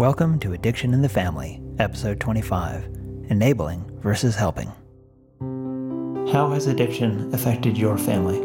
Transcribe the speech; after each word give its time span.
Welcome 0.00 0.38
to 0.38 0.54
Addiction 0.54 0.94
in 0.94 1.02
the 1.02 1.10
Family, 1.10 1.60
Episode 1.78 2.20
25 2.20 2.84
Enabling 3.28 3.84
versus 4.00 4.34
Helping. 4.34 4.68
How 6.32 6.50
has 6.54 6.66
addiction 6.66 7.28
affected 7.34 7.76
your 7.76 7.98
family? 7.98 8.38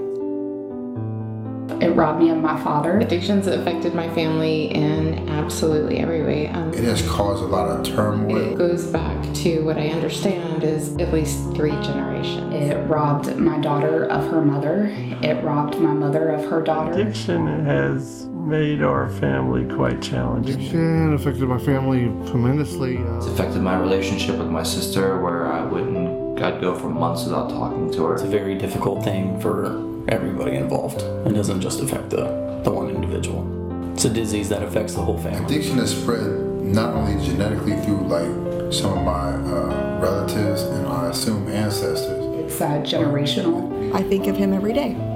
It 1.81 1.95
robbed 1.95 2.19
me 2.19 2.29
of 2.31 2.39
my 2.39 2.61
father. 2.61 2.99
Addictions 2.99 3.47
affected 3.47 3.95
my 3.95 4.13
family 4.13 4.65
in 4.65 5.29
absolutely 5.29 5.99
every 5.99 6.23
way. 6.23 6.49
Um, 6.49 6.73
it 6.73 6.83
has 6.83 7.07
caused 7.07 7.41
a 7.41 7.47
lot 7.47 7.69
of 7.69 7.85
turmoil. 7.85 8.51
It 8.51 8.57
goes 8.57 8.87
back 8.87 9.33
to 9.35 9.61
what 9.61 9.77
I 9.77 9.87
understand 9.91 10.65
is 10.65 10.93
at 10.97 11.13
least 11.13 11.39
three 11.55 11.71
generations. 11.71 12.53
It 12.53 12.75
robbed 12.89 13.33
my 13.37 13.61
daughter 13.61 14.03
of 14.07 14.29
her 14.29 14.41
mother. 14.41 14.87
It 15.23 15.41
robbed 15.41 15.79
my 15.79 15.93
mother 15.93 16.31
of 16.31 16.49
her 16.49 16.61
daughter. 16.61 16.91
Addiction 16.91 17.65
has 17.65 18.27
made 18.45 18.83
our 18.83 19.09
family 19.09 19.65
quite 19.75 20.01
challenging. 20.01 20.55
Addiction 20.55 21.13
affected 21.13 21.47
my 21.47 21.57
family 21.57 22.05
tremendously. 22.29 22.97
Uh, 22.97 23.17
it's 23.17 23.25
affected 23.25 23.61
my 23.61 23.77
relationship 23.77 24.37
with 24.37 24.47
my 24.47 24.63
sister, 24.63 25.19
where 25.19 25.51
I 25.51 25.63
wouldn't, 25.63 26.41
I'd 26.41 26.61
go 26.61 26.75
for 26.75 26.89
months 26.89 27.23
without 27.23 27.49
talking 27.49 27.91
to 27.91 28.05
her. 28.05 28.13
It's 28.13 28.23
a 28.23 28.27
very 28.27 28.55
difficult 28.55 29.03
thing 29.03 29.39
for 29.39 29.65
everybody 30.09 30.55
involved. 30.57 31.01
It 31.01 31.33
doesn't 31.33 31.61
just 31.61 31.81
affect 31.81 32.11
the, 32.11 32.61
the 32.63 32.71
one 32.71 32.89
individual. 32.89 33.93
It's 33.93 34.05
a 34.05 34.09
disease 34.09 34.49
that 34.49 34.61
affects 34.61 34.93
the 34.93 35.01
whole 35.01 35.17
family. 35.17 35.45
Addiction 35.45 35.79
is 35.79 35.99
spread 35.99 36.29
not 36.61 36.93
only 36.93 37.23
genetically 37.25 37.75
through 37.81 38.01
like 38.07 38.73
some 38.73 38.97
of 38.97 39.03
my 39.03 39.31
uh, 39.31 39.99
relatives 40.01 40.63
and 40.63 40.87
I 40.87 41.09
assume 41.09 41.47
ancestors. 41.47 42.09
It's 42.45 42.61
uh, 42.61 42.81
generational. 42.81 43.93
I 43.95 44.03
think 44.03 44.27
of 44.27 44.35
him 44.35 44.53
every 44.53 44.73
day. 44.73 45.14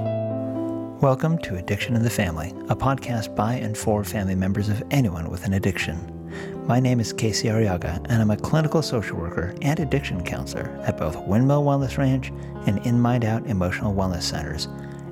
Welcome 1.00 1.38
to 1.38 1.56
Addiction 1.56 1.96
in 1.96 2.02
the 2.02 2.10
Family, 2.10 2.50
a 2.68 2.76
podcast 2.76 3.34
by 3.34 3.54
and 3.54 3.74
for 3.74 4.04
family 4.04 4.34
members 4.34 4.68
of 4.68 4.82
anyone 4.90 5.30
with 5.30 5.46
an 5.46 5.54
addiction. 5.54 5.96
My 6.66 6.78
name 6.78 7.00
is 7.00 7.14
Casey 7.14 7.48
Arriaga, 7.48 8.04
and 8.10 8.20
I'm 8.20 8.30
a 8.30 8.36
clinical 8.36 8.82
social 8.82 9.16
worker 9.16 9.54
and 9.62 9.80
addiction 9.80 10.22
counselor 10.22 10.68
at 10.84 10.98
both 10.98 11.16
Windmill 11.26 11.64
Wellness 11.64 11.96
Ranch 11.96 12.28
and 12.66 12.84
In 12.84 13.00
Mind 13.00 13.24
Out 13.24 13.46
Emotional 13.46 13.94
Wellness 13.94 14.24
Centers, 14.24 14.66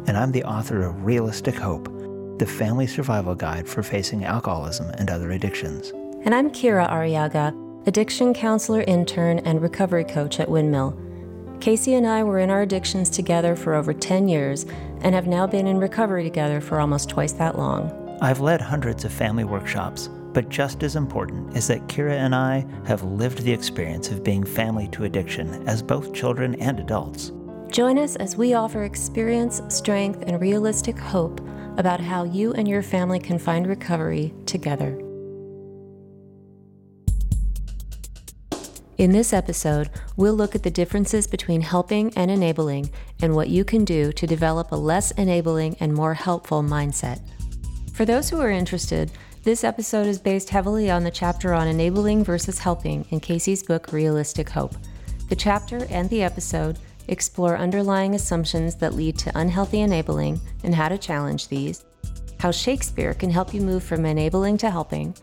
and 0.07 0.19
I'm 0.19 0.31
the 0.31 0.45
author 0.45 0.83
of 0.83 1.07
Realistic 1.07 1.55
Hope, 1.55 1.87
the 2.39 2.47
family 2.47 2.87
survival 2.87 3.35
guide 3.35 3.67
for 3.67 3.83
facing 3.83 4.27
alcoholism 4.27 4.91
and 4.99 5.09
other 5.09 5.31
addictions. 5.31 5.93
And 6.23 6.35
I'm 6.35 6.51
Kira 6.51 6.91
Arriaga, 6.91 7.87
addiction 7.87 8.35
counselor, 8.35 8.83
intern, 8.83 9.39
and 9.39 9.63
recovery 9.63 10.05
coach 10.05 10.39
at 10.39 10.51
Windmill. 10.51 11.08
Casey 11.61 11.95
and 11.95 12.07
I 12.07 12.23
were 12.23 12.39
in 12.39 12.51
our 12.51 12.63
addictions 12.63 13.11
together 13.11 13.57
for 13.57 13.75
over 13.75 13.93
10 13.93 14.29
years 14.29 14.65
and 15.01 15.15
have 15.15 15.27
now 15.27 15.47
been 15.47 15.67
in 15.67 15.79
recovery 15.79 16.23
together 16.23 16.61
for 16.61 16.81
almost 16.81 17.09
twice 17.09 17.33
that 17.33 17.59
long. 17.59 17.93
I've 18.21 18.41
led 18.41 18.61
hundreds 18.61 19.05
of 19.05 19.13
family 19.13 19.45
workshops, 19.45 20.09
but 20.33 20.49
just 20.49 20.83
as 20.83 20.95
important 20.95 21.57
is 21.57 21.67
that 21.67 21.87
Kira 21.89 22.13
and 22.13 22.35
I 22.35 22.65
have 22.87 23.03
lived 23.03 23.43
the 23.43 23.53
experience 23.53 24.11
of 24.11 24.23
being 24.23 24.45
family 24.45 24.89
to 24.89 25.05
addiction 25.05 25.67
as 25.69 25.83
both 25.83 26.15
children 26.15 26.55
and 26.57 26.79
adults. 26.79 27.33
Join 27.71 27.99
us 27.99 28.17
as 28.17 28.37
we 28.37 28.55
offer 28.55 28.85
experience, 28.85 29.61
strength, 29.69 30.23
and 30.27 30.41
realistic 30.41 30.97
hope 30.97 31.41
about 31.77 32.01
how 32.01 32.25
you 32.25 32.53
and 32.55 32.67
your 32.69 32.83
family 32.83 33.19
can 33.19 33.39
find 33.39 33.67
recovery 33.67 34.33
together. 34.47 34.97
In 38.99 39.13
this 39.13 39.33
episode, 39.33 39.91
we'll 40.17 40.35
look 40.35 40.57
at 40.57 40.65
the 40.65 40.73
differences 40.73 41.29
between 41.29 41.61
helping 41.61 42.13
and 42.17 42.33
enabling 42.33 42.91
and 43.23 43.33
what 43.33 43.49
you 43.49 43.65
can 43.65 43.85
do 43.85 44.11
to 44.11 44.27
develop 44.27 44.73
a 44.73 44.77
less 44.77 45.13
enabling 45.13 45.77
and 45.79 45.95
more 45.95 46.15
helpful 46.15 46.65
mindset. 46.65 47.21
For 47.93 48.05
those 48.05 48.29
who 48.29 48.41
are 48.41 48.51
interested, 48.51 49.13
this 49.45 49.63
episode 49.63 50.09
is 50.09 50.19
based 50.19 50.51
heavily 50.51 50.91
on 50.91 51.05
the 51.05 51.13
chapter 51.13 51.55
on 51.55 51.69
enabling 51.69 52.25
versus 52.25 52.59
helping 52.59 53.07
in 53.11 53.21
Casey's 53.21 53.63
book 53.63 53.93
Realistic 53.93 54.49
Hope. 54.49 54.75
The 55.29 55.37
chapter 55.37 55.87
and 55.91 56.11
the 56.11 56.25
episode 56.25 56.81
explore 57.07 57.57
underlying 57.57 58.17
assumptions 58.17 58.75
that 58.77 58.95
lead 58.95 59.17
to 59.19 59.39
unhealthy 59.39 59.83
enabling 59.83 60.41
and 60.65 60.75
how 60.75 60.89
to 60.89 60.99
challenge 60.99 61.47
these, 61.47 61.85
how 62.41 62.51
Shakespeare 62.51 63.15
can 63.15 63.31
help 63.31 63.55
you 63.55 63.61
move 63.61 63.85
from 63.85 64.05
enabling 64.05 64.59
to 64.59 64.71
helping, 64.73 65.15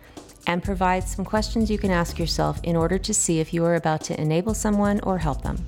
and 0.47 0.63
provides 0.63 1.15
some 1.15 1.25
questions 1.25 1.71
you 1.71 1.77
can 1.77 1.91
ask 1.91 2.19
yourself 2.19 2.59
in 2.63 2.75
order 2.75 2.97
to 2.97 3.13
see 3.13 3.39
if 3.39 3.53
you 3.53 3.63
are 3.65 3.75
about 3.75 4.01
to 4.01 4.19
enable 4.19 4.53
someone 4.53 4.99
or 5.01 5.17
help 5.17 5.41
them. 5.41 5.63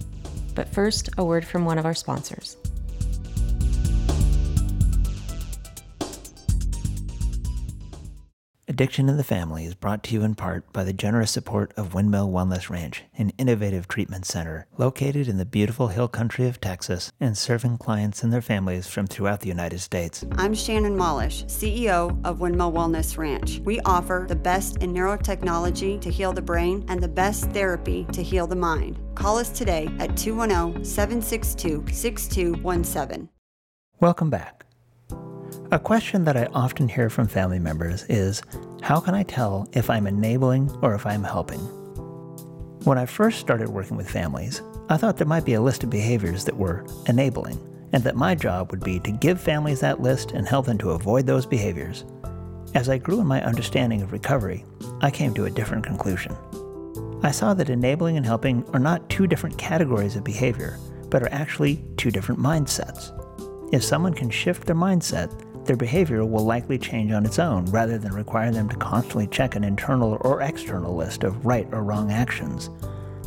But 0.55 0.69
first, 0.69 1.09
a 1.17 1.23
word 1.23 1.45
from 1.45 1.65
one 1.65 1.77
of 1.77 1.85
our 1.85 1.93
sponsors. 1.93 2.57
Addiction 8.77 9.09
in 9.09 9.17
the 9.17 9.23
Family 9.23 9.65
is 9.65 9.73
brought 9.73 10.03
to 10.03 10.13
you 10.13 10.21
in 10.21 10.35
part 10.35 10.71
by 10.71 10.83
the 10.83 10.93
generous 10.93 11.31
support 11.31 11.73
of 11.75 11.95
Windmill 11.95 12.29
Wellness 12.29 12.69
Ranch, 12.69 13.05
an 13.17 13.31
innovative 13.39 13.87
treatment 13.87 14.23
center 14.23 14.67
located 14.77 15.27
in 15.27 15.39
the 15.39 15.45
beautiful 15.45 15.87
hill 15.87 16.07
country 16.07 16.47
of 16.47 16.61
Texas 16.61 17.11
and 17.19 17.35
serving 17.35 17.79
clients 17.79 18.21
and 18.21 18.31
their 18.31 18.39
families 18.39 18.85
from 18.85 19.07
throughout 19.07 19.39
the 19.39 19.47
United 19.47 19.79
States. 19.79 20.23
I'm 20.33 20.53
Shannon 20.53 20.95
Malish, 20.95 21.43
CEO 21.45 22.23
of 22.23 22.39
Windmill 22.39 22.71
Wellness 22.71 23.17
Ranch. 23.17 23.61
We 23.65 23.79
offer 23.79 24.27
the 24.29 24.35
best 24.35 24.77
in 24.77 24.93
neurotechnology 24.93 25.99
to 25.99 26.11
heal 26.11 26.31
the 26.31 26.43
brain 26.43 26.85
and 26.87 27.01
the 27.01 27.07
best 27.07 27.49
therapy 27.49 28.05
to 28.11 28.21
heal 28.21 28.45
the 28.45 28.55
mind. 28.55 28.99
Call 29.15 29.39
us 29.39 29.49
today 29.49 29.89
at 29.97 30.15
210 30.15 30.85
762 30.85 31.83
6217. 31.91 33.27
Welcome 33.99 34.29
back. 34.29 34.57
A 35.69 35.79
question 35.79 36.23
that 36.23 36.37
I 36.37 36.45
often 36.53 36.87
hear 36.87 37.09
from 37.09 37.27
family 37.27 37.59
members 37.59 38.03
is 38.03 38.41
how 38.81 38.99
can 38.99 39.15
I 39.15 39.23
tell 39.23 39.67
if 39.73 39.89
I'm 39.89 40.07
enabling 40.07 40.71
or 40.81 40.95
if 40.95 41.05
I'm 41.05 41.23
helping? 41.23 41.59
When 42.83 42.97
I 42.97 43.05
first 43.05 43.39
started 43.39 43.69
working 43.69 43.97
with 43.97 44.09
families, 44.09 44.61
I 44.89 44.97
thought 44.97 45.17
there 45.17 45.27
might 45.27 45.45
be 45.45 45.55
a 45.55 45.61
list 45.61 45.83
of 45.83 45.89
behaviors 45.89 46.45
that 46.45 46.55
were 46.55 46.85
enabling, 47.07 47.59
and 47.91 48.03
that 48.03 48.15
my 48.15 48.35
job 48.35 48.71
would 48.71 48.83
be 48.83 48.99
to 49.01 49.11
give 49.11 49.41
families 49.41 49.81
that 49.81 50.01
list 50.01 50.31
and 50.31 50.47
help 50.47 50.65
them 50.65 50.77
to 50.77 50.91
avoid 50.91 51.25
those 51.25 51.45
behaviors. 51.45 52.05
As 52.75 52.87
I 52.87 52.97
grew 52.97 53.19
in 53.19 53.27
my 53.27 53.43
understanding 53.43 54.01
of 54.01 54.11
recovery, 54.11 54.63
I 55.01 55.11
came 55.11 55.33
to 55.33 55.45
a 55.45 55.51
different 55.51 55.85
conclusion. 55.85 56.35
I 57.23 57.31
saw 57.31 57.53
that 57.55 57.69
enabling 57.69 58.15
and 58.15 58.25
helping 58.25 58.63
are 58.69 58.79
not 58.79 59.09
two 59.09 59.27
different 59.27 59.57
categories 59.57 60.15
of 60.15 60.23
behavior, 60.23 60.77
but 61.09 61.23
are 61.23 61.31
actually 61.31 61.83
two 61.97 62.11
different 62.11 62.39
mindsets. 62.39 63.11
If 63.73 63.83
someone 63.83 64.13
can 64.13 64.29
shift 64.29 64.65
their 64.65 64.75
mindset, 64.75 65.31
their 65.67 65.75
behavior 65.75 66.25
will 66.25 66.45
likely 66.45 66.77
change 66.77 67.11
on 67.11 67.25
its 67.25 67.39
own 67.39 67.65
rather 67.65 67.97
than 67.97 68.13
require 68.13 68.51
them 68.51 68.69
to 68.69 68.75
constantly 68.77 69.27
check 69.27 69.55
an 69.55 69.63
internal 69.63 70.17
or 70.21 70.41
external 70.41 70.95
list 70.95 71.23
of 71.23 71.45
right 71.45 71.67
or 71.71 71.83
wrong 71.83 72.11
actions. 72.11 72.69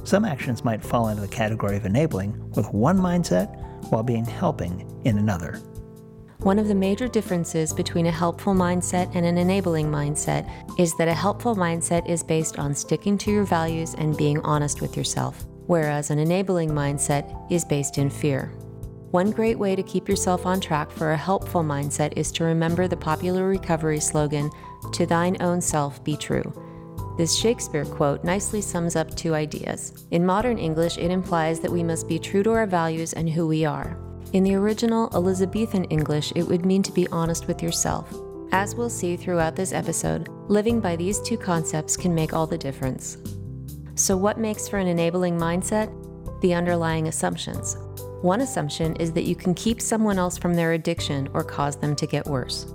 Some 0.04 0.24
actions 0.24 0.64
might 0.64 0.82
fall 0.82 1.08
into 1.08 1.22
the 1.22 1.28
category 1.28 1.76
of 1.76 1.84
enabling 1.84 2.50
with 2.52 2.72
one 2.72 2.98
mindset 2.98 3.54
while 3.90 4.02
being 4.02 4.24
helping 4.24 4.90
in 5.04 5.18
another. 5.18 5.60
One 6.38 6.58
of 6.58 6.68
the 6.68 6.74
major 6.74 7.06
differences 7.06 7.70
between 7.72 8.06
a 8.06 8.10
helpful 8.10 8.54
mindset 8.54 9.14
and 9.14 9.26
an 9.26 9.36
enabling 9.36 9.90
mindset 9.90 10.50
is 10.78 10.96
that 10.96 11.06
a 11.06 11.14
helpful 11.14 11.54
mindset 11.54 12.08
is 12.08 12.22
based 12.22 12.58
on 12.58 12.74
sticking 12.74 13.18
to 13.18 13.30
your 13.30 13.44
values 13.44 13.94
and 13.98 14.16
being 14.16 14.40
honest 14.40 14.80
with 14.80 14.96
yourself, 14.96 15.44
whereas 15.66 16.08
an 16.08 16.18
enabling 16.18 16.70
mindset 16.70 17.30
is 17.52 17.62
based 17.66 17.98
in 17.98 18.08
fear. 18.08 18.50
One 19.10 19.32
great 19.32 19.58
way 19.58 19.74
to 19.74 19.82
keep 19.82 20.08
yourself 20.08 20.46
on 20.46 20.60
track 20.60 20.88
for 20.88 21.10
a 21.10 21.16
helpful 21.16 21.64
mindset 21.64 22.12
is 22.14 22.30
to 22.32 22.44
remember 22.44 22.86
the 22.86 22.96
popular 22.96 23.48
recovery 23.48 23.98
slogan, 23.98 24.52
To 24.92 25.04
thine 25.04 25.36
own 25.40 25.60
self 25.60 26.02
be 26.04 26.16
true. 26.16 26.52
This 27.18 27.34
Shakespeare 27.34 27.84
quote 27.84 28.22
nicely 28.22 28.60
sums 28.60 28.94
up 28.94 29.12
two 29.16 29.34
ideas. 29.34 30.06
In 30.12 30.24
modern 30.24 30.58
English, 30.58 30.96
it 30.96 31.10
implies 31.10 31.58
that 31.58 31.72
we 31.72 31.82
must 31.82 32.06
be 32.06 32.20
true 32.20 32.44
to 32.44 32.52
our 32.52 32.66
values 32.66 33.12
and 33.12 33.28
who 33.28 33.48
we 33.48 33.64
are. 33.64 33.98
In 34.32 34.44
the 34.44 34.54
original 34.54 35.10
Elizabethan 35.12 35.84
English, 35.86 36.32
it 36.36 36.44
would 36.44 36.64
mean 36.64 36.84
to 36.84 36.92
be 36.92 37.08
honest 37.08 37.48
with 37.48 37.64
yourself. 37.64 38.14
As 38.52 38.76
we'll 38.76 38.88
see 38.88 39.16
throughout 39.16 39.56
this 39.56 39.72
episode, 39.72 40.28
living 40.46 40.78
by 40.78 40.94
these 40.94 41.20
two 41.20 41.36
concepts 41.36 41.96
can 41.96 42.14
make 42.14 42.32
all 42.32 42.46
the 42.46 42.56
difference. 42.56 43.18
So, 43.96 44.16
what 44.16 44.38
makes 44.38 44.68
for 44.68 44.78
an 44.78 44.86
enabling 44.86 45.36
mindset? 45.36 45.92
The 46.42 46.54
underlying 46.54 47.08
assumptions. 47.08 47.76
One 48.22 48.42
assumption 48.42 48.96
is 48.96 49.12
that 49.12 49.24
you 49.24 49.34
can 49.34 49.54
keep 49.54 49.80
someone 49.80 50.18
else 50.18 50.36
from 50.36 50.52
their 50.52 50.72
addiction 50.72 51.28
or 51.32 51.42
cause 51.42 51.76
them 51.76 51.96
to 51.96 52.06
get 52.06 52.26
worse. 52.26 52.66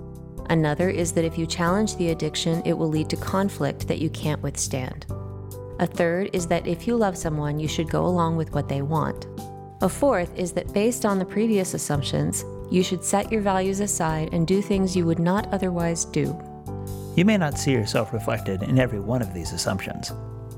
Another 0.50 0.90
is 0.90 1.12
that 1.12 1.24
if 1.24 1.38
you 1.38 1.46
challenge 1.46 1.96
the 1.96 2.10
addiction, 2.10 2.62
it 2.64 2.72
will 2.72 2.88
lead 2.88 3.08
to 3.10 3.16
conflict 3.16 3.86
that 3.86 4.00
you 4.00 4.10
can't 4.10 4.42
withstand. 4.42 5.06
A 5.78 5.86
third 5.86 6.30
is 6.32 6.48
that 6.48 6.66
if 6.66 6.88
you 6.88 6.96
love 6.96 7.16
someone, 7.16 7.60
you 7.60 7.68
should 7.68 7.88
go 7.88 8.06
along 8.06 8.36
with 8.36 8.52
what 8.52 8.68
they 8.68 8.82
want. 8.82 9.26
A 9.82 9.88
fourth 9.88 10.36
is 10.36 10.50
that 10.52 10.72
based 10.72 11.06
on 11.06 11.18
the 11.18 11.24
previous 11.24 11.74
assumptions, 11.74 12.44
you 12.68 12.82
should 12.82 13.04
set 13.04 13.30
your 13.30 13.42
values 13.42 13.78
aside 13.78 14.30
and 14.32 14.48
do 14.48 14.60
things 14.60 14.96
you 14.96 15.06
would 15.06 15.20
not 15.20 15.52
otherwise 15.52 16.06
do. 16.06 16.36
You 17.14 17.24
may 17.24 17.36
not 17.36 17.56
see 17.56 17.70
yourself 17.70 18.12
reflected 18.12 18.64
in 18.64 18.80
every 18.80 18.98
one 18.98 19.22
of 19.22 19.32
these 19.32 19.52
assumptions, 19.52 20.12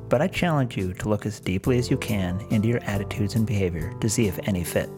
but 0.08 0.22
I 0.22 0.28
challenge 0.28 0.76
you 0.76 0.92
to 0.94 1.08
look 1.08 1.26
as 1.26 1.40
deeply 1.40 1.78
as 1.78 1.90
you 1.90 1.96
can 1.96 2.40
into 2.50 2.68
your 2.68 2.82
attitudes 2.84 3.34
and 3.34 3.46
behavior 3.46 3.94
to 4.00 4.08
see 4.08 4.26
if 4.26 4.38
any 4.48 4.64
fit. 4.64 4.88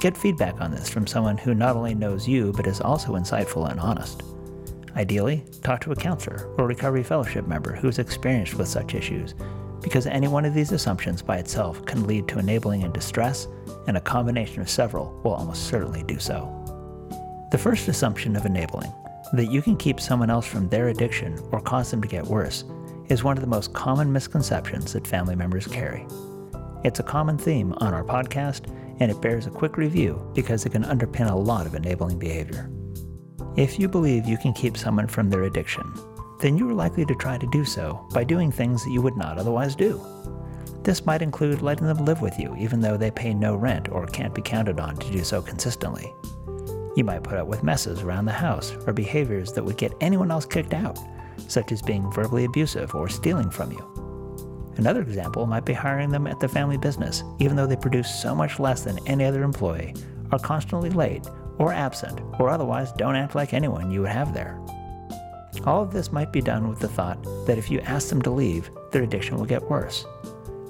Get 0.00 0.16
feedback 0.16 0.60
on 0.60 0.70
this 0.70 0.88
from 0.88 1.06
someone 1.06 1.36
who 1.36 1.54
not 1.54 1.76
only 1.76 1.94
knows 1.94 2.26
you 2.26 2.52
but 2.56 2.66
is 2.66 2.80
also 2.80 3.12
insightful 3.12 3.70
and 3.70 3.78
honest. 3.78 4.22
Ideally, 4.96 5.44
talk 5.62 5.80
to 5.82 5.92
a 5.92 5.96
counselor 5.96 6.52
or 6.58 6.66
recovery 6.66 7.02
fellowship 7.02 7.46
member 7.46 7.72
who's 7.72 7.98
experienced 7.98 8.54
with 8.54 8.66
such 8.66 8.94
issues, 8.94 9.34
because 9.82 10.06
any 10.06 10.28
one 10.28 10.44
of 10.44 10.54
these 10.54 10.72
assumptions 10.72 11.22
by 11.22 11.36
itself 11.36 11.84
can 11.86 12.06
lead 12.06 12.26
to 12.28 12.38
enabling 12.38 12.82
in 12.82 12.92
distress, 12.92 13.46
and 13.86 13.96
a 13.96 14.00
combination 14.00 14.60
of 14.60 14.68
several 14.68 15.20
will 15.22 15.34
almost 15.34 15.68
certainly 15.68 16.02
do 16.02 16.18
so. 16.18 16.56
The 17.52 17.58
first 17.58 17.88
assumption 17.88 18.36
of 18.36 18.46
enabling, 18.46 18.92
that 19.32 19.50
you 19.50 19.62
can 19.62 19.76
keep 19.76 20.00
someone 20.00 20.30
else 20.30 20.46
from 20.46 20.68
their 20.68 20.88
addiction 20.88 21.38
or 21.52 21.60
cause 21.60 21.90
them 21.90 22.02
to 22.02 22.08
get 22.08 22.26
worse, 22.26 22.64
is 23.10 23.24
one 23.24 23.36
of 23.36 23.40
the 23.40 23.46
most 23.46 23.72
common 23.72 24.12
misconceptions 24.12 24.92
that 24.92 25.06
family 25.06 25.34
members 25.34 25.66
carry. 25.66 26.06
It's 26.84 27.00
a 27.00 27.04
common 27.04 27.36
theme 27.36 27.74
on 27.78 27.92
our 27.92 28.04
podcast, 28.04 28.72
and 29.00 29.10
it 29.10 29.20
bears 29.20 29.46
a 29.46 29.50
quick 29.50 29.76
review 29.76 30.30
because 30.32 30.64
it 30.64 30.70
can 30.70 30.84
underpin 30.84 31.28
a 31.28 31.34
lot 31.34 31.66
of 31.66 31.74
enabling 31.74 32.20
behavior. 32.20 32.70
If 33.56 33.80
you 33.80 33.88
believe 33.88 34.26
you 34.26 34.38
can 34.38 34.52
keep 34.52 34.76
someone 34.76 35.08
from 35.08 35.28
their 35.28 35.42
addiction, 35.42 35.92
then 36.38 36.56
you 36.56 36.70
are 36.70 36.74
likely 36.74 37.04
to 37.04 37.14
try 37.16 37.36
to 37.36 37.46
do 37.48 37.64
so 37.64 38.06
by 38.14 38.22
doing 38.22 38.52
things 38.52 38.84
that 38.84 38.92
you 38.92 39.02
would 39.02 39.16
not 39.16 39.38
otherwise 39.38 39.74
do. 39.74 40.00
This 40.84 41.04
might 41.04 41.20
include 41.20 41.62
letting 41.62 41.88
them 41.88 42.04
live 42.04 42.22
with 42.22 42.38
you 42.38 42.56
even 42.58 42.80
though 42.80 42.96
they 42.96 43.10
pay 43.10 43.34
no 43.34 43.56
rent 43.56 43.90
or 43.90 44.06
can't 44.06 44.34
be 44.34 44.40
counted 44.40 44.78
on 44.78 44.96
to 44.96 45.10
do 45.10 45.24
so 45.24 45.42
consistently. 45.42 46.14
You 46.96 47.04
might 47.04 47.24
put 47.24 47.38
up 47.38 47.48
with 47.48 47.62
messes 47.62 48.02
around 48.02 48.24
the 48.24 48.32
house 48.32 48.72
or 48.86 48.92
behaviors 48.92 49.52
that 49.52 49.64
would 49.64 49.76
get 49.76 49.94
anyone 50.00 50.30
else 50.30 50.46
kicked 50.46 50.72
out, 50.72 50.98
such 51.48 51.72
as 51.72 51.82
being 51.82 52.10
verbally 52.12 52.44
abusive 52.44 52.94
or 52.94 53.08
stealing 53.08 53.50
from 53.50 53.72
you. 53.72 54.72
Another 54.76 55.02
example 55.02 55.46
might 55.46 55.64
be 55.64 55.72
hiring 55.72 56.10
them 56.10 56.26
at 56.26 56.40
the 56.40 56.48
family 56.48 56.78
business, 56.78 57.22
even 57.38 57.56
though 57.56 57.66
they 57.66 57.76
produce 57.76 58.22
so 58.22 58.34
much 58.34 58.58
less 58.58 58.82
than 58.82 58.98
any 59.06 59.24
other 59.24 59.42
employee, 59.42 59.94
are 60.32 60.38
constantly 60.38 60.90
late 60.90 61.26
or 61.58 61.72
absent, 61.72 62.20
or 62.38 62.48
otherwise 62.48 62.92
don't 62.92 63.16
act 63.16 63.34
like 63.34 63.52
anyone 63.52 63.90
you 63.90 64.00
would 64.00 64.10
have 64.10 64.32
there. 64.32 64.58
All 65.66 65.82
of 65.82 65.92
this 65.92 66.12
might 66.12 66.32
be 66.32 66.40
done 66.40 66.68
with 66.68 66.78
the 66.78 66.88
thought 66.88 67.22
that 67.46 67.58
if 67.58 67.70
you 67.70 67.80
ask 67.80 68.08
them 68.08 68.22
to 68.22 68.30
leave, 68.30 68.70
their 68.92 69.02
addiction 69.02 69.36
will 69.36 69.44
get 69.44 69.68
worse. 69.68 70.06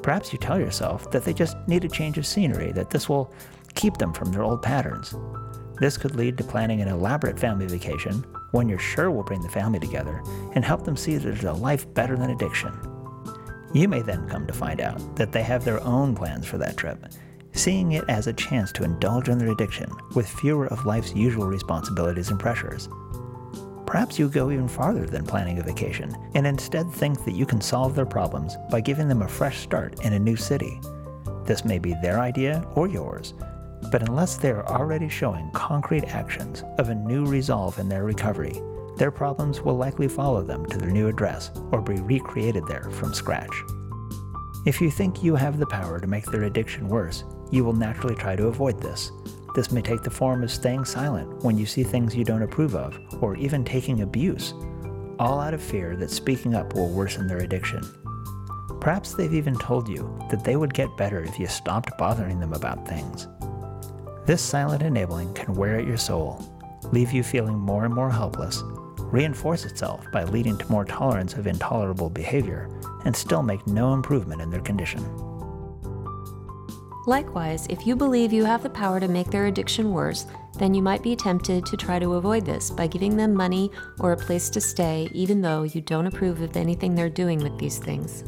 Perhaps 0.02 0.32
you 0.32 0.38
tell 0.38 0.58
yourself 0.58 1.10
that 1.12 1.24
they 1.24 1.32
just 1.32 1.56
need 1.68 1.84
a 1.84 1.88
change 1.88 2.18
of 2.18 2.26
scenery, 2.26 2.72
that 2.72 2.90
this 2.90 3.08
will 3.08 3.32
keep 3.74 3.98
them 3.98 4.12
from 4.12 4.32
their 4.32 4.42
old 4.42 4.62
patterns. 4.62 5.14
This 5.80 5.96
could 5.96 6.14
lead 6.14 6.36
to 6.36 6.44
planning 6.44 6.82
an 6.82 6.88
elaborate 6.88 7.38
family 7.38 7.66
vacation, 7.66 8.22
one 8.50 8.68
you're 8.68 8.78
sure 8.78 9.10
will 9.10 9.22
bring 9.22 9.40
the 9.40 9.48
family 9.48 9.80
together, 9.80 10.22
and 10.54 10.62
help 10.62 10.84
them 10.84 10.96
see 10.96 11.16
that 11.16 11.24
there's 11.24 11.44
a 11.44 11.52
life 11.54 11.92
better 11.94 12.16
than 12.16 12.30
addiction. 12.30 12.78
You 13.72 13.88
may 13.88 14.02
then 14.02 14.28
come 14.28 14.46
to 14.46 14.52
find 14.52 14.82
out 14.82 15.16
that 15.16 15.32
they 15.32 15.42
have 15.42 15.64
their 15.64 15.82
own 15.82 16.14
plans 16.14 16.46
for 16.46 16.58
that 16.58 16.76
trip, 16.76 17.06
seeing 17.52 17.92
it 17.92 18.04
as 18.08 18.26
a 18.26 18.32
chance 18.34 18.72
to 18.72 18.84
indulge 18.84 19.30
in 19.30 19.38
their 19.38 19.52
addiction 19.52 19.90
with 20.14 20.28
fewer 20.28 20.66
of 20.66 20.84
life's 20.84 21.14
usual 21.14 21.46
responsibilities 21.46 22.30
and 22.30 22.38
pressures. 22.38 22.88
Perhaps 23.86 24.18
you 24.18 24.28
go 24.28 24.50
even 24.50 24.68
farther 24.68 25.06
than 25.06 25.24
planning 25.24 25.58
a 25.58 25.62
vacation 25.62 26.14
and 26.34 26.46
instead 26.46 26.92
think 26.92 27.24
that 27.24 27.34
you 27.34 27.46
can 27.46 27.60
solve 27.60 27.94
their 27.94 28.06
problems 28.06 28.56
by 28.70 28.80
giving 28.80 29.08
them 29.08 29.22
a 29.22 29.28
fresh 29.28 29.60
start 29.60 30.04
in 30.04 30.12
a 30.12 30.18
new 30.18 30.36
city. 30.36 30.80
This 31.44 31.64
may 31.64 31.78
be 31.78 31.94
their 32.02 32.20
idea 32.20 32.64
or 32.74 32.86
yours, 32.86 33.34
but 33.90 34.08
unless 34.08 34.36
they 34.36 34.50
are 34.50 34.66
already 34.66 35.08
showing 35.08 35.50
concrete 35.52 36.04
actions 36.04 36.64
of 36.78 36.88
a 36.88 36.94
new 36.94 37.24
resolve 37.24 37.78
in 37.78 37.88
their 37.88 38.04
recovery, 38.04 38.60
their 38.96 39.10
problems 39.10 39.62
will 39.62 39.76
likely 39.76 40.08
follow 40.08 40.42
them 40.42 40.66
to 40.66 40.78
their 40.78 40.90
new 40.90 41.08
address 41.08 41.50
or 41.72 41.80
be 41.80 41.94
recreated 41.94 42.66
there 42.66 42.90
from 42.90 43.14
scratch. 43.14 43.54
If 44.66 44.80
you 44.80 44.90
think 44.90 45.22
you 45.22 45.36
have 45.36 45.58
the 45.58 45.66
power 45.66 45.98
to 45.98 46.06
make 46.06 46.26
their 46.26 46.42
addiction 46.44 46.86
worse, 46.86 47.24
you 47.50 47.64
will 47.64 47.72
naturally 47.72 48.14
try 48.14 48.36
to 48.36 48.48
avoid 48.48 48.80
this. 48.80 49.10
This 49.54 49.72
may 49.72 49.80
take 49.80 50.02
the 50.02 50.10
form 50.10 50.42
of 50.42 50.50
staying 50.50 50.84
silent 50.84 51.42
when 51.42 51.56
you 51.56 51.66
see 51.66 51.82
things 51.82 52.14
you 52.14 52.24
don't 52.24 52.42
approve 52.42 52.76
of, 52.76 52.98
or 53.20 53.36
even 53.36 53.64
taking 53.64 54.02
abuse, 54.02 54.52
all 55.18 55.40
out 55.40 55.54
of 55.54 55.62
fear 55.62 55.96
that 55.96 56.10
speaking 56.10 56.54
up 56.54 56.74
will 56.74 56.88
worsen 56.88 57.26
their 57.26 57.38
addiction. 57.38 57.82
Perhaps 58.80 59.14
they've 59.14 59.34
even 59.34 59.54
told 59.54 59.88
you 59.88 60.16
that 60.30 60.44
they 60.44 60.56
would 60.56 60.72
get 60.72 60.96
better 60.96 61.22
if 61.22 61.38
you 61.38 61.46
stopped 61.46 61.96
bothering 61.98 62.38
them 62.38 62.52
about 62.52 62.86
things. 62.86 63.28
This 64.30 64.40
silent 64.40 64.84
enabling 64.84 65.34
can 65.34 65.56
wear 65.56 65.76
at 65.76 65.88
your 65.88 65.96
soul, 65.96 66.40
leave 66.92 67.10
you 67.10 67.24
feeling 67.24 67.58
more 67.58 67.84
and 67.84 67.92
more 67.92 68.12
helpless, 68.12 68.62
reinforce 69.10 69.64
itself 69.64 70.06
by 70.12 70.22
leading 70.22 70.56
to 70.56 70.70
more 70.70 70.84
tolerance 70.84 71.34
of 71.34 71.48
intolerable 71.48 72.08
behavior, 72.08 72.70
and 73.04 73.16
still 73.16 73.42
make 73.42 73.66
no 73.66 73.92
improvement 73.92 74.40
in 74.40 74.48
their 74.48 74.60
condition. 74.60 75.02
Likewise, 77.08 77.66
if 77.70 77.88
you 77.88 77.96
believe 77.96 78.32
you 78.32 78.44
have 78.44 78.62
the 78.62 78.70
power 78.70 79.00
to 79.00 79.08
make 79.08 79.32
their 79.32 79.46
addiction 79.46 79.90
worse, 79.92 80.26
then 80.60 80.74
you 80.74 80.80
might 80.80 81.02
be 81.02 81.16
tempted 81.16 81.66
to 81.66 81.76
try 81.76 81.98
to 81.98 82.14
avoid 82.14 82.46
this 82.46 82.70
by 82.70 82.86
giving 82.86 83.16
them 83.16 83.34
money 83.34 83.68
or 83.98 84.12
a 84.12 84.16
place 84.16 84.48
to 84.50 84.60
stay, 84.60 85.08
even 85.12 85.40
though 85.40 85.64
you 85.64 85.80
don't 85.80 86.06
approve 86.06 86.40
of 86.40 86.56
anything 86.56 86.94
they're 86.94 87.10
doing 87.10 87.40
with 87.40 87.58
these 87.58 87.78
things. 87.78 88.22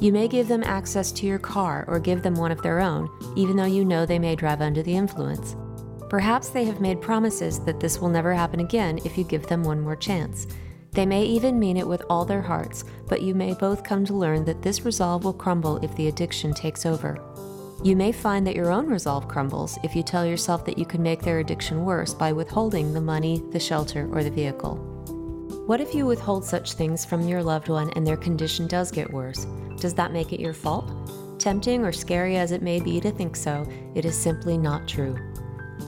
You 0.00 0.12
may 0.12 0.28
give 0.28 0.48
them 0.48 0.62
access 0.64 1.12
to 1.12 1.26
your 1.26 1.38
car 1.38 1.84
or 1.86 2.00
give 2.00 2.22
them 2.22 2.34
one 2.34 2.50
of 2.50 2.62
their 2.62 2.80
own, 2.80 3.10
even 3.36 3.56
though 3.56 3.66
you 3.66 3.84
know 3.84 4.06
they 4.06 4.18
may 4.18 4.34
drive 4.34 4.62
under 4.62 4.82
the 4.82 4.96
influence. 4.96 5.54
Perhaps 6.08 6.48
they 6.48 6.64
have 6.64 6.80
made 6.80 7.02
promises 7.02 7.60
that 7.60 7.80
this 7.80 8.00
will 8.00 8.08
never 8.08 8.32
happen 8.32 8.60
again 8.60 8.98
if 9.04 9.18
you 9.18 9.24
give 9.24 9.46
them 9.46 9.62
one 9.62 9.80
more 9.80 9.94
chance. 9.94 10.46
They 10.92 11.04
may 11.04 11.24
even 11.24 11.58
mean 11.58 11.76
it 11.76 11.86
with 11.86 12.02
all 12.08 12.24
their 12.24 12.40
hearts, 12.40 12.84
but 13.08 13.20
you 13.20 13.34
may 13.34 13.52
both 13.52 13.84
come 13.84 14.06
to 14.06 14.14
learn 14.14 14.44
that 14.46 14.62
this 14.62 14.86
resolve 14.86 15.24
will 15.24 15.34
crumble 15.34 15.76
if 15.84 15.94
the 15.96 16.08
addiction 16.08 16.54
takes 16.54 16.86
over. 16.86 17.22
You 17.84 17.94
may 17.94 18.10
find 18.10 18.46
that 18.46 18.56
your 18.56 18.72
own 18.72 18.86
resolve 18.88 19.28
crumbles 19.28 19.78
if 19.84 19.94
you 19.94 20.02
tell 20.02 20.26
yourself 20.26 20.64
that 20.64 20.78
you 20.78 20.86
can 20.86 21.02
make 21.02 21.20
their 21.20 21.38
addiction 21.40 21.84
worse 21.84 22.14
by 22.14 22.32
withholding 22.32 22.92
the 22.92 23.00
money, 23.00 23.42
the 23.52 23.60
shelter, 23.60 24.08
or 24.12 24.24
the 24.24 24.30
vehicle. 24.30 24.76
What 25.66 25.80
if 25.80 25.94
you 25.94 26.06
withhold 26.06 26.44
such 26.44 26.72
things 26.72 27.04
from 27.04 27.28
your 27.28 27.42
loved 27.42 27.68
one 27.68 27.90
and 27.90 28.06
their 28.06 28.16
condition 28.16 28.66
does 28.66 28.90
get 28.90 29.12
worse? 29.12 29.46
Does 29.80 29.94
that 29.94 30.12
make 30.12 30.32
it 30.32 30.40
your 30.40 30.52
fault? 30.52 30.90
Tempting 31.40 31.82
or 31.84 31.90
scary 31.90 32.36
as 32.36 32.52
it 32.52 32.60
may 32.60 32.80
be 32.80 33.00
to 33.00 33.10
think 33.10 33.34
so, 33.34 33.66
it 33.94 34.04
is 34.04 34.16
simply 34.16 34.58
not 34.58 34.86
true. 34.86 35.16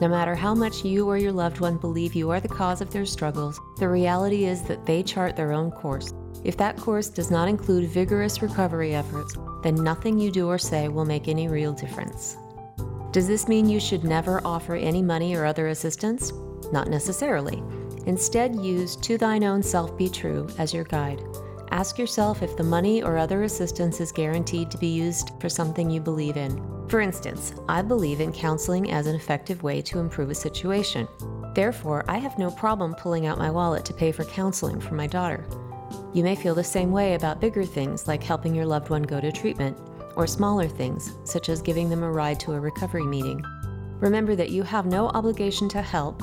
No 0.01 0.07
matter 0.07 0.33
how 0.33 0.55
much 0.55 0.83
you 0.83 1.07
or 1.07 1.17
your 1.17 1.31
loved 1.31 1.59
one 1.59 1.77
believe 1.77 2.15
you 2.15 2.31
are 2.31 2.39
the 2.39 2.47
cause 2.47 2.81
of 2.81 2.91
their 2.91 3.05
struggles, 3.05 3.59
the 3.77 3.87
reality 3.87 4.45
is 4.45 4.63
that 4.63 4.85
they 4.87 5.03
chart 5.03 5.35
their 5.35 5.53
own 5.53 5.69
course. 5.69 6.11
If 6.43 6.57
that 6.57 6.75
course 6.77 7.07
does 7.07 7.29
not 7.29 7.47
include 7.47 7.89
vigorous 7.89 8.41
recovery 8.41 8.95
efforts, 8.95 9.37
then 9.61 9.75
nothing 9.75 10.17
you 10.17 10.31
do 10.31 10.47
or 10.47 10.57
say 10.57 10.87
will 10.87 11.05
make 11.05 11.27
any 11.27 11.47
real 11.47 11.71
difference. 11.71 12.35
Does 13.11 13.27
this 13.27 13.47
mean 13.47 13.69
you 13.69 13.79
should 13.79 14.03
never 14.03 14.41
offer 14.43 14.75
any 14.75 15.03
money 15.03 15.35
or 15.35 15.45
other 15.45 15.67
assistance? 15.67 16.33
Not 16.71 16.89
necessarily. 16.89 17.61
Instead, 18.07 18.55
use 18.55 18.95
To 18.97 19.19
Thine 19.19 19.43
Own 19.43 19.61
Self 19.61 19.95
Be 19.95 20.09
True 20.09 20.49
as 20.57 20.73
your 20.73 20.83
guide. 20.83 21.21
Ask 21.73 21.97
yourself 21.97 22.43
if 22.43 22.55
the 22.55 22.63
money 22.63 23.01
or 23.01 23.17
other 23.17 23.41
assistance 23.41 23.99
is 23.99 24.11
guaranteed 24.11 24.69
to 24.69 24.77
be 24.77 24.89
used 24.89 25.31
for 25.39 25.49
something 25.49 25.89
you 25.89 25.99
believe 25.99 26.37
in. 26.37 26.61
For 26.87 27.01
instance, 27.01 27.51
I 27.67 27.81
believe 27.81 28.21
in 28.21 28.31
counseling 28.31 28.91
as 28.91 29.07
an 29.07 29.15
effective 29.15 29.63
way 29.63 29.81
to 29.81 29.97
improve 29.97 30.29
a 30.29 30.35
situation. 30.35 31.07
Therefore, 31.55 32.05
I 32.07 32.19
have 32.19 32.37
no 32.37 32.51
problem 32.51 32.93
pulling 32.93 33.25
out 33.25 33.39
my 33.39 33.49
wallet 33.49 33.85
to 33.85 33.93
pay 33.95 34.11
for 34.11 34.23
counseling 34.23 34.79
for 34.79 34.93
my 34.93 35.07
daughter. 35.07 35.47
You 36.13 36.23
may 36.23 36.35
feel 36.35 36.53
the 36.53 36.63
same 36.63 36.91
way 36.91 37.15
about 37.15 37.41
bigger 37.41 37.65
things 37.65 38.07
like 38.07 38.21
helping 38.21 38.53
your 38.53 38.67
loved 38.67 38.91
one 38.91 39.01
go 39.01 39.19
to 39.19 39.31
treatment, 39.31 39.75
or 40.15 40.27
smaller 40.27 40.67
things 40.67 41.13
such 41.23 41.49
as 41.49 41.63
giving 41.63 41.89
them 41.89 42.03
a 42.03 42.11
ride 42.11 42.39
to 42.41 42.53
a 42.53 42.59
recovery 42.59 43.03
meeting. 43.07 43.43
Remember 43.99 44.35
that 44.35 44.51
you 44.51 44.61
have 44.61 44.85
no 44.85 45.07
obligation 45.07 45.67
to 45.69 45.81
help 45.81 46.21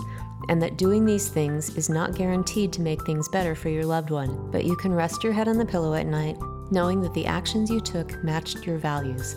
and 0.51 0.61
that 0.61 0.77
doing 0.77 1.07
these 1.07 1.29
things 1.29 1.75
is 1.79 1.89
not 1.89 2.15
guaranteed 2.15 2.75
to 2.75 2.83
make 2.83 3.07
things 3.07 3.31
better 3.31 3.55
for 3.55 3.71
your 3.71 3.87
loved 3.87 4.11
one, 4.11 4.51
but 4.51 4.67
you 4.67 4.77
can 4.77 4.93
rest 4.93 5.25
your 5.25 5.33
head 5.33 5.49
on 5.49 5.57
the 5.57 5.65
pillow 5.65 5.95
at 5.95 6.07
night 6.07 6.37
knowing 6.71 7.01
that 7.01 7.15
the 7.15 7.27
actions 7.27 7.71
you 7.71 7.81
took 7.81 8.23
matched 8.23 8.67
your 8.67 8.79
values. 8.79 9.35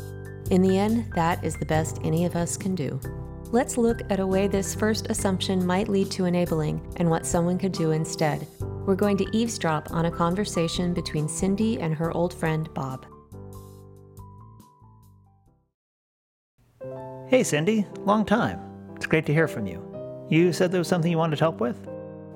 In 0.51 0.61
the 0.61 0.77
end, 0.77 1.11
that 1.15 1.43
is 1.43 1.57
the 1.57 1.65
best 1.65 1.99
any 2.03 2.25
of 2.25 2.35
us 2.35 2.57
can 2.57 2.75
do. 2.75 2.99
Let's 3.51 3.77
look 3.77 4.01
at 4.09 4.19
a 4.19 4.27
way 4.27 4.47
this 4.47 4.73
first 4.73 5.07
assumption 5.09 5.65
might 5.65 5.87
lead 5.87 6.09
to 6.11 6.25
enabling 6.25 6.81
and 6.97 7.09
what 7.09 7.25
someone 7.25 7.57
could 7.57 7.71
do 7.71 7.91
instead. 7.91 8.47
We're 8.59 8.95
going 8.95 9.17
to 9.17 9.37
eavesdrop 9.37 9.91
on 9.91 10.05
a 10.05 10.11
conversation 10.11 10.93
between 10.93 11.29
Cindy 11.29 11.79
and 11.79 11.93
her 11.95 12.11
old 12.15 12.33
friend 12.33 12.67
Bob. 12.73 13.05
Hey, 17.27 17.43
Cindy, 17.43 17.85
long 17.99 18.25
time. 18.25 18.59
It's 18.95 19.05
great 19.05 19.25
to 19.27 19.33
hear 19.33 19.47
from 19.47 19.65
you. 19.65 19.92
You 20.33 20.51
said 20.51 20.71
there 20.71 20.79
was 20.79 20.87
something 20.87 21.11
you 21.11 21.17
wanted 21.19 21.35
to 21.35 21.43
help 21.43 21.59
with? 21.59 21.77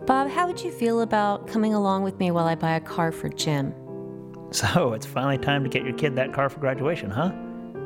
Bob, 0.06 0.30
how 0.30 0.46
would 0.46 0.63
you 0.63 0.70
feel 0.70 1.01
about 1.01 1.48
coming 1.48 1.74
along 1.74 2.04
with 2.04 2.20
me 2.20 2.30
while 2.30 2.46
I 2.46 2.54
buy 2.54 2.75
a 2.75 2.80
car 2.80 3.12
for 3.12 3.27
Jim? 3.27 3.74
So, 4.51 4.94
it's 4.96 5.08
finally 5.08 5.39
time 5.39 5.63
to 5.63 5.70
get 5.70 5.84
your 5.84 5.94
kid 5.94 6.16
that 6.16 6.32
car 6.32 6.48
for 6.48 6.60
graduation, 6.60 7.10
huh? 7.10 7.32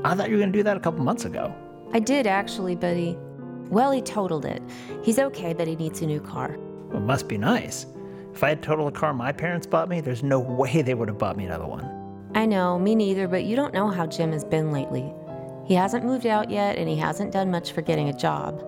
I 0.04 0.14
thought 0.14 0.28
you 0.28 0.36
were 0.36 0.42
going 0.42 0.52
to 0.52 0.60
do 0.60 0.64
that 0.64 0.76
a 0.76 0.82
couple 0.82 1.02
months 1.02 1.24
ago. 1.24 1.56
I 1.94 2.00
did 2.00 2.28
actually, 2.28 2.76
but 2.76 2.98
he. 2.98 3.16
Well, 3.70 3.92
he 3.92 4.02
totaled 4.02 4.44
it. 4.44 4.62
He's 5.02 5.18
okay, 5.18 5.54
but 5.54 5.66
he 5.66 5.78
needs 5.78 6.02
a 6.02 6.06
new 6.06 6.20
car. 6.20 6.58
Well, 6.90 6.98
it 6.98 7.06
must 7.06 7.30
be 7.30 7.38
nice. 7.38 7.86
If 8.34 8.44
I 8.44 8.50
had 8.50 8.62
totaled 8.62 8.94
a 8.94 9.00
car 9.00 9.14
my 9.14 9.32
parents 9.32 9.66
bought 9.66 9.88
me, 9.88 10.02
there's 10.02 10.24
no 10.24 10.40
way 10.42 10.82
they 10.82 10.94
would 10.94 11.08
have 11.08 11.20
bought 11.20 11.38
me 11.38 11.46
another 11.46 11.68
one. 11.68 11.90
I 12.36 12.46
know, 12.46 12.78
me 12.78 12.96
neither, 12.96 13.30
but 13.30 13.46
you 13.46 13.56
don't 13.56 13.74
know 13.74 13.88
how 13.88 14.08
Jim 14.08 14.34
has 14.34 14.44
been 14.44 14.74
lately. 14.74 15.14
He 15.66 15.74
hasn't 15.74 16.04
moved 16.04 16.26
out 16.26 16.50
yet, 16.50 16.78
and 16.78 16.90
he 16.90 16.98
hasn't 16.98 17.32
done 17.32 17.50
much 17.50 17.72
for 17.72 17.82
getting 17.82 18.10
a 18.10 18.14
job. 18.14 18.62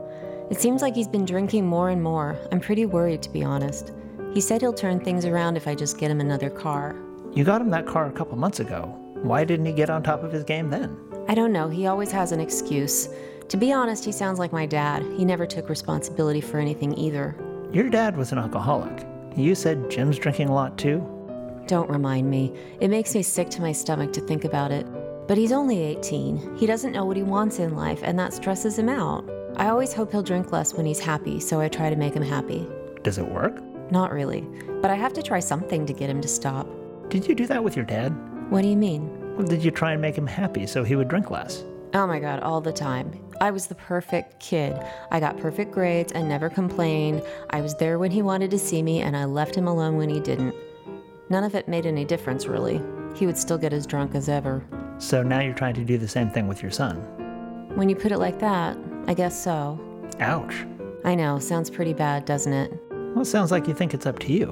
It 0.50 0.60
seems 0.60 0.82
like 0.82 0.96
he's 0.96 1.08
been 1.08 1.26
drinking 1.26 1.66
more 1.66 1.90
and 1.90 2.02
more. 2.02 2.38
I'm 2.52 2.60
pretty 2.60 2.86
worried, 2.86 3.22
to 3.24 3.30
be 3.30 3.44
honest. 3.44 3.94
He 4.34 4.42
said 4.42 4.62
he'll 4.62 4.74
turn 4.74 5.00
things 5.00 5.26
around 5.26 5.58
if 5.58 5.68
I 5.68 5.76
just 5.76 5.98
get 5.98 6.12
him 6.12 6.20
another 6.20 6.50
car. 6.50 6.96
You 7.34 7.44
got 7.44 7.62
him 7.62 7.70
that 7.70 7.88
car 7.88 8.08
a 8.08 8.12
couple 8.12 8.38
months 8.38 8.60
ago. 8.60 9.00
Why 9.22 9.46
didn't 9.46 9.66
he 9.66 9.74
get 9.74 9.90
on 9.90 10.04
top 10.04 10.24
of 10.24 10.32
his 10.32 10.44
game 10.44 10.70
then? 10.70 10.98
I 11.28 11.36
don't 11.36 11.54
know, 11.54 11.70
he 11.70 11.88
always 11.88 12.12
has 12.12 12.32
an 12.32 12.40
excuse. 12.40 13.10
To 13.48 13.58
be 13.58 13.72
honest, 13.72 14.04
he 14.04 14.12
sounds 14.12 14.40
like 14.40 14.52
my 14.52 14.66
dad. 14.66 15.04
He 15.18 15.24
never 15.24 15.46
took 15.46 15.70
responsibility 15.70 16.42
for 16.42 16.60
anything 16.60 16.98
either. 16.98 17.36
Your 17.72 17.90
dad 17.90 18.18
was 18.18 18.32
an 18.32 18.38
alcoholic. 18.38 19.06
You 19.36 19.56
said 19.56 19.90
Jim's 19.90 20.20
drinking 20.20 20.50
a 20.50 20.54
lot 20.54 20.78
too? 20.78 21.00
Don't 21.68 21.90
remind 21.90 22.30
me. 22.30 22.54
It 22.82 22.90
makes 22.90 23.16
me 23.16 23.24
sick 23.24 23.50
to 23.52 23.62
my 23.62 23.72
stomach 23.72 24.12
to 24.14 24.22
think 24.22 24.44
about 24.44 24.72
it. 24.72 24.86
But 25.28 25.38
he's 25.38 25.54
only 25.54 25.82
18. 25.82 26.58
He 26.58 26.66
doesn't 26.66 26.92
know 26.92 27.06
what 27.06 27.16
he 27.16 27.24
wants 27.24 27.60
in 27.60 27.76
life, 27.76 28.02
and 28.04 28.20
that 28.20 28.34
stresses 28.34 28.78
him 28.78 28.90
out. 28.90 29.24
I 29.56 29.70
always 29.70 29.94
hope 29.94 30.12
he'll 30.12 30.24
drink 30.24 30.52
less 30.52 30.74
when 30.74 30.86
he's 30.86 31.00
happy, 31.00 31.40
so 31.40 31.62
I 31.62 31.68
try 31.68 31.90
to 31.90 31.96
make 31.96 32.16
him 32.16 32.24
happy. 32.24 32.68
Does 33.04 33.18
it 33.18 33.28
work? 33.28 33.62
Not 33.92 34.12
really, 34.12 34.42
but 34.82 34.90
I 34.90 34.96
have 34.96 35.14
to 35.14 35.22
try 35.22 35.40
something 35.40 35.86
to 35.86 35.94
get 35.94 36.10
him 36.10 36.22
to 36.22 36.28
stop. 36.28 36.68
Did 37.10 37.28
you 37.28 37.36
do 37.36 37.46
that 37.48 37.64
with 37.64 37.76
your 37.76 37.86
dad? 37.86 38.10
What 38.50 38.64
do 38.64 38.68
you 38.68 38.76
mean? 38.76 39.36
Well, 39.36 39.46
did 39.46 39.64
you 39.64 39.72
try 39.72 39.92
and 39.92 40.02
make 40.02 40.18
him 40.18 40.28
happy 40.28 40.66
so 40.66 40.84
he 40.84 40.96
would 40.96 41.08
drink 41.08 41.30
less? 41.30 41.64
Oh 41.94 42.08
my 42.08 42.20
god, 42.20 42.40
all 42.40 42.62
the 42.62 42.74
time. 42.74 43.12
I 43.40 43.52
was 43.52 43.68
the 43.68 43.76
perfect 43.76 44.40
kid. 44.40 44.76
I 45.12 45.20
got 45.20 45.38
perfect 45.38 45.72
grades 45.72 46.12
and 46.12 46.28
never 46.28 46.50
complained. 46.50 47.22
I 47.52 47.62
was 47.62 47.76
there 47.76 48.00
when 48.00 48.10
he 48.10 48.24
wanted 48.24 48.50
to 48.52 48.60
see 48.60 48.82
me, 48.82 49.02
and 49.02 49.16
I 49.16 49.26
left 49.26 49.54
him 49.54 49.68
alone 49.68 49.98
when 49.98 50.10
he 50.10 50.20
didn't. 50.20 50.56
None 51.30 51.44
of 51.44 51.54
it 51.54 51.68
made 51.68 51.86
any 51.86 52.06
difference, 52.06 52.48
really. 52.48 52.82
He 53.16 53.28
would 53.28 53.38
still 53.38 53.60
get 53.60 53.74
as 53.74 53.86
drunk 53.86 54.16
as 54.16 54.30
ever. 54.30 54.66
So 54.98 55.22
now 55.22 55.42
you're 55.42 55.54
trying 55.54 55.76
to 55.76 55.84
do 55.84 56.00
the 56.00 56.08
same 56.08 56.32
thing 56.32 56.48
with 56.48 56.64
your 56.64 56.72
son. 56.72 56.96
When 57.76 57.90
you 57.90 57.96
put 57.96 58.12
it 58.12 58.18
like 58.18 58.40
that, 58.40 58.78
I 59.08 59.14
guess 59.14 59.42
so. 59.42 59.80
Ouch. 60.20 60.54
I 61.04 61.16
know, 61.16 61.40
sounds 61.40 61.70
pretty 61.70 61.94
bad, 61.94 62.26
doesn't 62.26 62.54
it? 62.54 62.72
Well, 62.90 63.22
it 63.22 63.26
sounds 63.26 63.52
like 63.52 63.68
you 63.68 63.74
think 63.74 63.94
it's 63.94 64.06
up 64.06 64.20
to 64.20 64.32
you. 64.34 64.48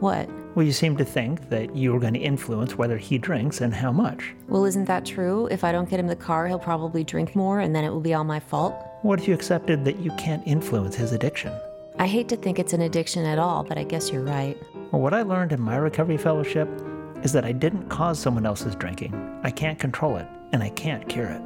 What? 0.00 0.28
Well, 0.54 0.64
you 0.64 0.72
seem 0.72 0.96
to 0.98 1.04
think 1.04 1.48
that 1.50 1.74
you 1.74 1.94
are 1.94 1.98
going 1.98 2.14
to 2.14 2.20
influence 2.20 2.76
whether 2.76 2.98
he 2.98 3.18
drinks 3.18 3.60
and 3.60 3.74
how 3.74 3.92
much. 3.92 4.34
Well, 4.48 4.64
isn't 4.64 4.84
that 4.86 5.04
true? 5.04 5.46
If 5.50 5.64
I 5.64 5.72
don't 5.72 5.88
get 5.88 6.00
him 6.00 6.06
the 6.06 6.16
car, 6.16 6.46
he'll 6.46 6.58
probably 6.58 7.04
drink 7.04 7.34
more, 7.34 7.60
and 7.60 7.74
then 7.74 7.84
it 7.84 7.90
will 7.90 8.00
be 8.00 8.14
all 8.14 8.24
my 8.24 8.40
fault. 8.40 8.74
What 9.02 9.18
if 9.18 9.28
you 9.28 9.34
accepted 9.34 9.84
that 9.84 9.98
you 9.98 10.10
can't 10.12 10.46
influence 10.46 10.96
his 10.96 11.12
addiction? 11.12 11.52
I 11.98 12.06
hate 12.06 12.28
to 12.28 12.36
think 12.36 12.58
it's 12.58 12.74
an 12.74 12.82
addiction 12.82 13.24
at 13.24 13.38
all, 13.38 13.64
but 13.64 13.78
I 13.78 13.84
guess 13.84 14.10
you're 14.10 14.22
right. 14.22 14.56
Well, 14.92 15.00
what 15.00 15.14
I 15.14 15.22
learned 15.22 15.52
in 15.52 15.60
my 15.60 15.76
recovery 15.76 16.18
fellowship 16.18 16.68
is 17.22 17.32
that 17.32 17.44
I 17.44 17.52
didn't 17.52 17.88
cause 17.88 18.18
someone 18.18 18.44
else's 18.44 18.74
drinking. 18.76 19.40
I 19.42 19.50
can't 19.50 19.78
control 19.78 20.16
it, 20.16 20.26
and 20.52 20.62
I 20.62 20.68
can't 20.70 21.08
cure 21.08 21.26
it. 21.26 21.40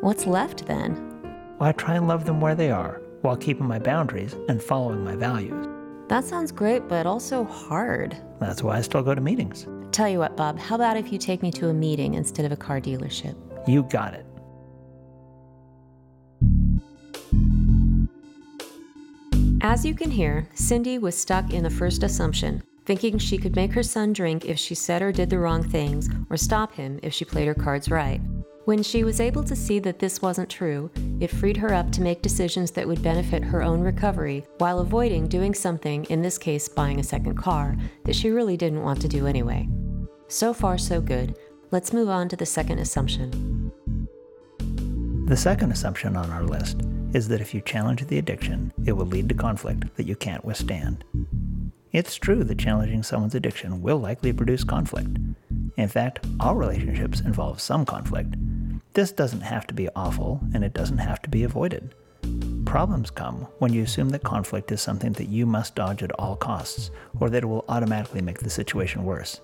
What's 0.00 0.26
left 0.26 0.66
then? 0.66 1.15
Well, 1.58 1.70
I 1.70 1.72
try 1.72 1.94
and 1.94 2.06
love 2.06 2.26
them 2.26 2.40
where 2.40 2.54
they 2.54 2.70
are 2.70 3.00
while 3.22 3.36
keeping 3.36 3.66
my 3.66 3.78
boundaries 3.78 4.36
and 4.48 4.62
following 4.62 5.02
my 5.02 5.16
values. 5.16 5.66
That 6.08 6.24
sounds 6.24 6.52
great, 6.52 6.86
but 6.86 7.06
also 7.06 7.44
hard. 7.44 8.16
That's 8.38 8.62
why 8.62 8.76
I 8.76 8.82
still 8.82 9.02
go 9.02 9.14
to 9.14 9.20
meetings. 9.20 9.66
Tell 9.90 10.08
you 10.08 10.18
what, 10.18 10.36
Bob, 10.36 10.58
how 10.58 10.74
about 10.74 10.98
if 10.98 11.10
you 11.10 11.18
take 11.18 11.42
me 11.42 11.50
to 11.52 11.68
a 11.68 11.72
meeting 11.72 12.14
instead 12.14 12.44
of 12.44 12.52
a 12.52 12.56
car 12.56 12.80
dealership? 12.80 13.34
You 13.66 13.84
got 13.84 14.14
it. 14.14 14.26
As 19.62 19.84
you 19.84 19.94
can 19.94 20.10
hear, 20.10 20.48
Cindy 20.54 20.98
was 20.98 21.16
stuck 21.16 21.52
in 21.52 21.64
the 21.64 21.70
first 21.70 22.02
assumption, 22.02 22.62
thinking 22.86 23.18
she 23.18 23.36
could 23.36 23.56
make 23.56 23.72
her 23.72 23.82
son 23.82 24.12
drink 24.12 24.44
if 24.46 24.58
she 24.58 24.74
said 24.74 25.02
or 25.02 25.12
did 25.12 25.28
the 25.28 25.38
wrong 25.38 25.62
things, 25.62 26.08
or 26.30 26.36
stop 26.36 26.72
him 26.72 26.98
if 27.02 27.12
she 27.12 27.24
played 27.24 27.46
her 27.46 27.54
cards 27.54 27.90
right. 27.90 28.20
When 28.64 28.82
she 28.82 29.04
was 29.04 29.20
able 29.20 29.44
to 29.44 29.54
see 29.54 29.78
that 29.80 30.00
this 30.00 30.20
wasn't 30.22 30.50
true, 30.50 30.90
it 31.20 31.30
freed 31.30 31.56
her 31.58 31.72
up 31.72 31.92
to 31.92 32.02
make 32.02 32.22
decisions 32.22 32.72
that 32.72 32.86
would 32.88 33.02
benefit 33.02 33.44
her 33.44 33.62
own 33.62 33.80
recovery 33.80 34.44
while 34.58 34.80
avoiding 34.80 35.28
doing 35.28 35.54
something, 35.54 36.04
in 36.06 36.20
this 36.20 36.36
case, 36.36 36.68
buying 36.68 36.98
a 36.98 37.04
second 37.04 37.36
car, 37.36 37.76
that 38.04 38.16
she 38.16 38.30
really 38.30 38.56
didn't 38.56 38.82
want 38.82 39.00
to 39.02 39.08
do 39.08 39.26
anyway. 39.26 39.68
So 40.28 40.52
far, 40.52 40.78
so 40.78 41.00
good. 41.00 41.36
Let's 41.70 41.92
move 41.92 42.08
on 42.08 42.28
to 42.30 42.36
the 42.36 42.46
second 42.46 42.80
assumption. 42.80 43.70
The 45.26 45.36
second 45.36 45.70
assumption 45.70 46.16
on 46.16 46.30
our 46.30 46.42
list 46.42 46.82
is 47.14 47.28
that 47.28 47.40
if 47.40 47.54
you 47.54 47.60
challenge 47.60 48.04
the 48.06 48.18
addiction, 48.18 48.72
it 48.84 48.92
will 48.92 49.06
lead 49.06 49.28
to 49.28 49.34
conflict 49.34 49.96
that 49.96 50.06
you 50.06 50.16
can't 50.16 50.44
withstand. 50.44 51.04
It's 51.92 52.16
true 52.16 52.44
that 52.44 52.58
challenging 52.58 53.02
someone's 53.02 53.34
addiction 53.34 53.80
will 53.80 53.98
likely 53.98 54.32
produce 54.32 54.64
conflict. 54.64 55.16
In 55.76 55.88
fact, 55.88 56.26
all 56.40 56.54
relationships 56.54 57.20
involve 57.20 57.60
some 57.60 57.84
conflict. 57.84 58.34
This 58.94 59.12
doesn't 59.12 59.42
have 59.42 59.66
to 59.68 59.74
be 59.74 59.88
awful, 59.94 60.40
and 60.54 60.64
it 60.64 60.74
doesn't 60.74 60.98
have 60.98 61.22
to 61.22 61.30
be 61.30 61.44
avoided. 61.44 61.94
Problems 62.64 63.10
come 63.10 63.46
when 63.58 63.72
you 63.72 63.82
assume 63.82 64.08
that 64.10 64.24
conflict 64.24 64.72
is 64.72 64.80
something 64.80 65.12
that 65.12 65.28
you 65.28 65.46
must 65.46 65.74
dodge 65.74 66.02
at 66.02 66.12
all 66.18 66.34
costs, 66.34 66.90
or 67.20 67.30
that 67.30 67.44
it 67.44 67.46
will 67.46 67.64
automatically 67.68 68.20
make 68.20 68.40
the 68.40 68.50
situation 68.50 69.04
worse. 69.04 69.40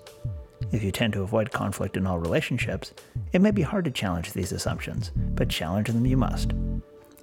If 0.72 0.82
you 0.82 0.90
tend 0.90 1.12
to 1.12 1.22
avoid 1.22 1.52
conflict 1.52 1.96
in 1.96 2.06
all 2.06 2.18
relationships, 2.18 2.92
it 3.32 3.40
may 3.40 3.50
be 3.50 3.62
hard 3.62 3.84
to 3.84 3.90
challenge 3.90 4.32
these 4.32 4.52
assumptions, 4.52 5.12
but 5.14 5.48
challenge 5.48 5.88
them 5.88 6.06
you 6.06 6.16
must. 6.16 6.52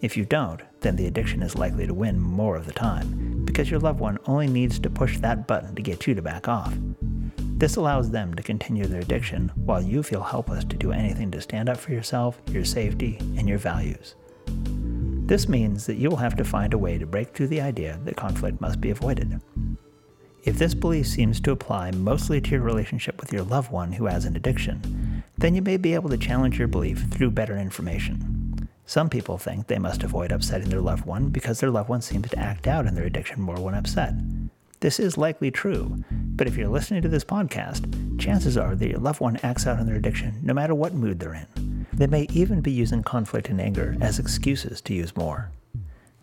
If 0.01 0.15
you 0.15 0.23
don't, 0.23 0.61
then 0.81 0.95
the 0.95 1.07
addiction 1.07 1.41
is 1.41 1.55
likely 1.55 1.85
to 1.85 1.93
win 1.93 2.19
more 2.19 2.55
of 2.55 2.65
the 2.65 2.73
time, 2.73 3.38
because 3.59 3.69
your 3.69 3.79
loved 3.81 3.99
one 3.99 4.17
only 4.25 4.47
needs 4.47 4.79
to 4.79 4.89
push 4.89 5.17
that 5.17 5.45
button 5.45 5.75
to 5.75 5.81
get 5.81 6.07
you 6.07 6.15
to 6.15 6.21
back 6.21 6.47
off. 6.47 6.73
This 7.57 7.75
allows 7.75 8.09
them 8.09 8.33
to 8.35 8.41
continue 8.41 8.85
their 8.85 9.01
addiction 9.01 9.51
while 9.65 9.81
you 9.81 10.01
feel 10.01 10.23
helpless 10.23 10.63
to 10.63 10.77
do 10.77 10.93
anything 10.93 11.29
to 11.31 11.41
stand 11.41 11.67
up 11.67 11.75
for 11.75 11.91
yourself, 11.91 12.39
your 12.51 12.63
safety, 12.63 13.17
and 13.19 13.49
your 13.49 13.57
values. 13.57 14.15
This 15.25 15.49
means 15.49 15.85
that 15.87 15.97
you 15.97 16.09
will 16.09 16.15
have 16.15 16.37
to 16.37 16.45
find 16.45 16.73
a 16.73 16.77
way 16.77 16.97
to 16.97 17.05
break 17.05 17.33
through 17.33 17.47
the 17.47 17.59
idea 17.59 17.99
that 18.05 18.15
conflict 18.15 18.61
must 18.61 18.79
be 18.79 18.91
avoided. 18.91 19.41
If 20.45 20.57
this 20.57 20.73
belief 20.73 21.07
seems 21.07 21.41
to 21.41 21.51
apply 21.51 21.91
mostly 21.91 22.39
to 22.39 22.51
your 22.51 22.61
relationship 22.61 23.19
with 23.19 23.33
your 23.33 23.43
loved 23.43 23.73
one 23.73 23.91
who 23.91 24.05
has 24.05 24.23
an 24.23 24.37
addiction, 24.37 25.21
then 25.37 25.53
you 25.53 25.61
may 25.61 25.75
be 25.75 25.95
able 25.95 26.09
to 26.11 26.17
challenge 26.17 26.57
your 26.57 26.69
belief 26.69 27.11
through 27.11 27.31
better 27.31 27.57
information. 27.57 28.38
Some 28.89 29.07
people 29.07 29.37
think 29.37 29.67
they 29.67 29.77
must 29.77 30.01
avoid 30.01 30.31
upsetting 30.31 30.69
their 30.69 30.81
loved 30.81 31.05
one 31.05 31.29
because 31.29 31.59
their 31.59 31.69
loved 31.69 31.89
one 31.89 32.01
seems 32.01 32.27
to 32.29 32.39
act 32.39 32.65
out 32.65 32.87
in 32.87 32.95
their 32.95 33.05
addiction 33.05 33.39
more 33.39 33.59
when 33.59 33.75
upset. 33.75 34.15
This 34.79 34.99
is 34.99 35.15
likely 35.15 35.51
true, 35.51 36.03
but 36.09 36.47
if 36.47 36.57
you're 36.57 36.69
listening 36.69 37.03
to 37.03 37.07
this 37.07 37.23
podcast, 37.23 38.19
chances 38.19 38.57
are 38.57 38.75
that 38.75 38.89
your 38.89 38.97
loved 38.97 39.19
one 39.19 39.37
acts 39.43 39.67
out 39.67 39.79
in 39.79 39.85
their 39.85 39.97
addiction 39.97 40.39
no 40.41 40.55
matter 40.55 40.73
what 40.73 40.95
mood 40.95 41.19
they're 41.19 41.35
in. 41.35 41.85
They 41.93 42.07
may 42.07 42.25
even 42.33 42.61
be 42.61 42.71
using 42.71 43.03
conflict 43.03 43.49
and 43.49 43.61
anger 43.61 43.95
as 44.01 44.17
excuses 44.17 44.81
to 44.81 44.95
use 44.95 45.15
more. 45.15 45.51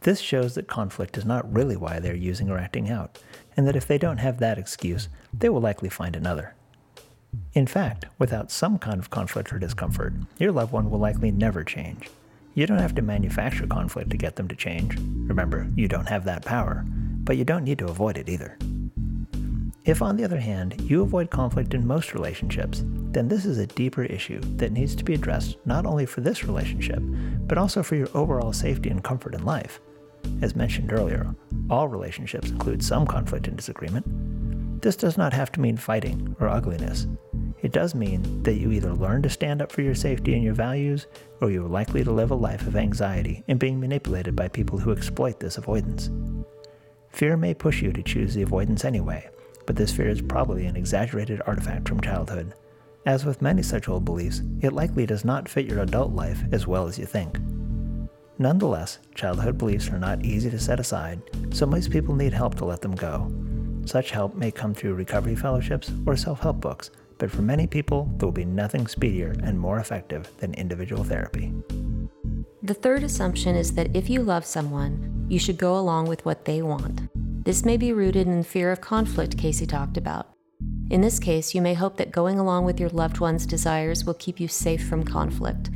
This 0.00 0.18
shows 0.18 0.56
that 0.56 0.66
conflict 0.66 1.16
is 1.16 1.24
not 1.24 1.54
really 1.54 1.76
why 1.76 2.00
they're 2.00 2.16
using 2.16 2.50
or 2.50 2.58
acting 2.58 2.90
out, 2.90 3.20
and 3.56 3.64
that 3.68 3.76
if 3.76 3.86
they 3.86 3.96
don't 3.96 4.18
have 4.18 4.40
that 4.40 4.58
excuse, 4.58 5.08
they 5.32 5.48
will 5.48 5.60
likely 5.60 5.88
find 5.88 6.16
another. 6.16 6.56
In 7.52 7.68
fact, 7.68 8.06
without 8.18 8.50
some 8.50 8.76
kind 8.80 8.98
of 8.98 9.10
conflict 9.10 9.52
or 9.52 9.60
discomfort, 9.60 10.14
your 10.36 10.50
loved 10.50 10.72
one 10.72 10.90
will 10.90 10.98
likely 10.98 11.30
never 11.30 11.62
change. 11.62 12.10
You 12.56 12.66
don't 12.66 12.78
have 12.78 12.94
to 12.94 13.02
manufacture 13.02 13.66
conflict 13.66 14.08
to 14.08 14.16
get 14.16 14.36
them 14.36 14.48
to 14.48 14.56
change. 14.56 14.96
Remember, 15.28 15.70
you 15.76 15.88
don't 15.88 16.08
have 16.08 16.24
that 16.24 16.42
power, 16.42 16.86
but 16.86 17.36
you 17.36 17.44
don't 17.44 17.64
need 17.64 17.78
to 17.80 17.86
avoid 17.88 18.16
it 18.16 18.30
either. 18.30 18.56
If, 19.84 20.00
on 20.00 20.16
the 20.16 20.24
other 20.24 20.40
hand, 20.40 20.80
you 20.80 21.02
avoid 21.02 21.28
conflict 21.28 21.74
in 21.74 21.86
most 21.86 22.14
relationships, 22.14 22.82
then 23.12 23.28
this 23.28 23.44
is 23.44 23.58
a 23.58 23.66
deeper 23.66 24.04
issue 24.04 24.40
that 24.56 24.72
needs 24.72 24.96
to 24.96 25.04
be 25.04 25.12
addressed 25.12 25.58
not 25.66 25.84
only 25.84 26.06
for 26.06 26.22
this 26.22 26.44
relationship, 26.44 27.00
but 27.46 27.58
also 27.58 27.82
for 27.82 27.94
your 27.94 28.08
overall 28.14 28.54
safety 28.54 28.88
and 28.88 29.04
comfort 29.04 29.34
in 29.34 29.44
life. 29.44 29.78
As 30.40 30.56
mentioned 30.56 30.94
earlier, 30.94 31.36
all 31.68 31.88
relationships 31.88 32.48
include 32.48 32.82
some 32.82 33.06
conflict 33.06 33.48
and 33.48 33.56
disagreement. 33.58 34.80
This 34.80 34.96
does 34.96 35.18
not 35.18 35.34
have 35.34 35.52
to 35.52 35.60
mean 35.60 35.76
fighting 35.76 36.34
or 36.40 36.48
ugliness. 36.48 37.06
It 37.62 37.72
does 37.72 37.94
mean 37.94 38.42
that 38.42 38.54
you 38.54 38.70
either 38.70 38.92
learn 38.92 39.22
to 39.22 39.30
stand 39.30 39.62
up 39.62 39.72
for 39.72 39.82
your 39.82 39.94
safety 39.94 40.34
and 40.34 40.42
your 40.44 40.54
values, 40.54 41.06
or 41.40 41.50
you 41.50 41.64
are 41.64 41.68
likely 41.68 42.04
to 42.04 42.12
live 42.12 42.30
a 42.30 42.34
life 42.34 42.66
of 42.66 42.76
anxiety 42.76 43.42
and 43.48 43.58
being 43.58 43.80
manipulated 43.80 44.36
by 44.36 44.48
people 44.48 44.78
who 44.78 44.92
exploit 44.92 45.40
this 45.40 45.56
avoidance. 45.56 46.10
Fear 47.10 47.38
may 47.38 47.54
push 47.54 47.80
you 47.80 47.92
to 47.92 48.02
choose 48.02 48.34
the 48.34 48.42
avoidance 48.42 48.84
anyway, 48.84 49.30
but 49.64 49.74
this 49.74 49.90
fear 49.90 50.08
is 50.08 50.20
probably 50.20 50.66
an 50.66 50.76
exaggerated 50.76 51.40
artifact 51.46 51.88
from 51.88 52.00
childhood. 52.00 52.52
As 53.06 53.24
with 53.24 53.40
many 53.40 53.62
such 53.62 53.88
old 53.88 54.04
beliefs, 54.04 54.42
it 54.60 54.72
likely 54.72 55.06
does 55.06 55.24
not 55.24 55.48
fit 55.48 55.66
your 55.66 55.80
adult 55.80 56.12
life 56.12 56.42
as 56.52 56.66
well 56.66 56.86
as 56.86 56.98
you 56.98 57.06
think. 57.06 57.38
Nonetheless, 58.38 58.98
childhood 59.14 59.56
beliefs 59.56 59.88
are 59.88 59.98
not 59.98 60.22
easy 60.22 60.50
to 60.50 60.58
set 60.58 60.78
aside, 60.78 61.22
so 61.50 61.64
most 61.64 61.90
people 61.90 62.14
need 62.14 62.34
help 62.34 62.54
to 62.56 62.66
let 62.66 62.82
them 62.82 62.94
go. 62.94 63.32
Such 63.86 64.10
help 64.10 64.34
may 64.34 64.50
come 64.50 64.74
through 64.74 64.94
recovery 64.94 65.36
fellowships 65.36 65.90
or 66.04 66.16
self 66.16 66.40
help 66.40 66.60
books 66.60 66.90
but 67.18 67.30
for 67.30 67.42
many 67.42 67.66
people, 67.66 68.10
there 68.16 68.26
will 68.26 68.32
be 68.32 68.44
nothing 68.44 68.86
speedier 68.86 69.34
and 69.42 69.58
more 69.58 69.78
effective 69.78 70.30
than 70.38 70.54
individual 70.54 71.04
therapy. 71.04 71.52
The 72.62 72.74
third 72.74 73.02
assumption 73.02 73.54
is 73.54 73.74
that 73.74 73.94
if 73.94 74.10
you 74.10 74.22
love 74.22 74.44
someone, 74.44 75.26
you 75.28 75.38
should 75.38 75.58
go 75.58 75.78
along 75.78 76.08
with 76.08 76.24
what 76.24 76.44
they 76.44 76.62
want. 76.62 77.00
This 77.44 77.64
may 77.64 77.76
be 77.76 77.92
rooted 77.92 78.26
in 78.26 78.42
fear 78.42 78.72
of 78.72 78.80
conflict 78.80 79.38
Casey 79.38 79.66
talked 79.66 79.96
about. 79.96 80.28
In 80.90 81.00
this 81.00 81.18
case, 81.18 81.54
you 81.54 81.62
may 81.62 81.74
hope 81.74 81.96
that 81.96 82.12
going 82.12 82.38
along 82.38 82.64
with 82.64 82.80
your 82.80 82.88
loved 82.90 83.18
one's 83.18 83.46
desires 83.46 84.04
will 84.04 84.14
keep 84.14 84.40
you 84.40 84.48
safe 84.48 84.88
from 84.88 85.04
conflict. 85.04 85.70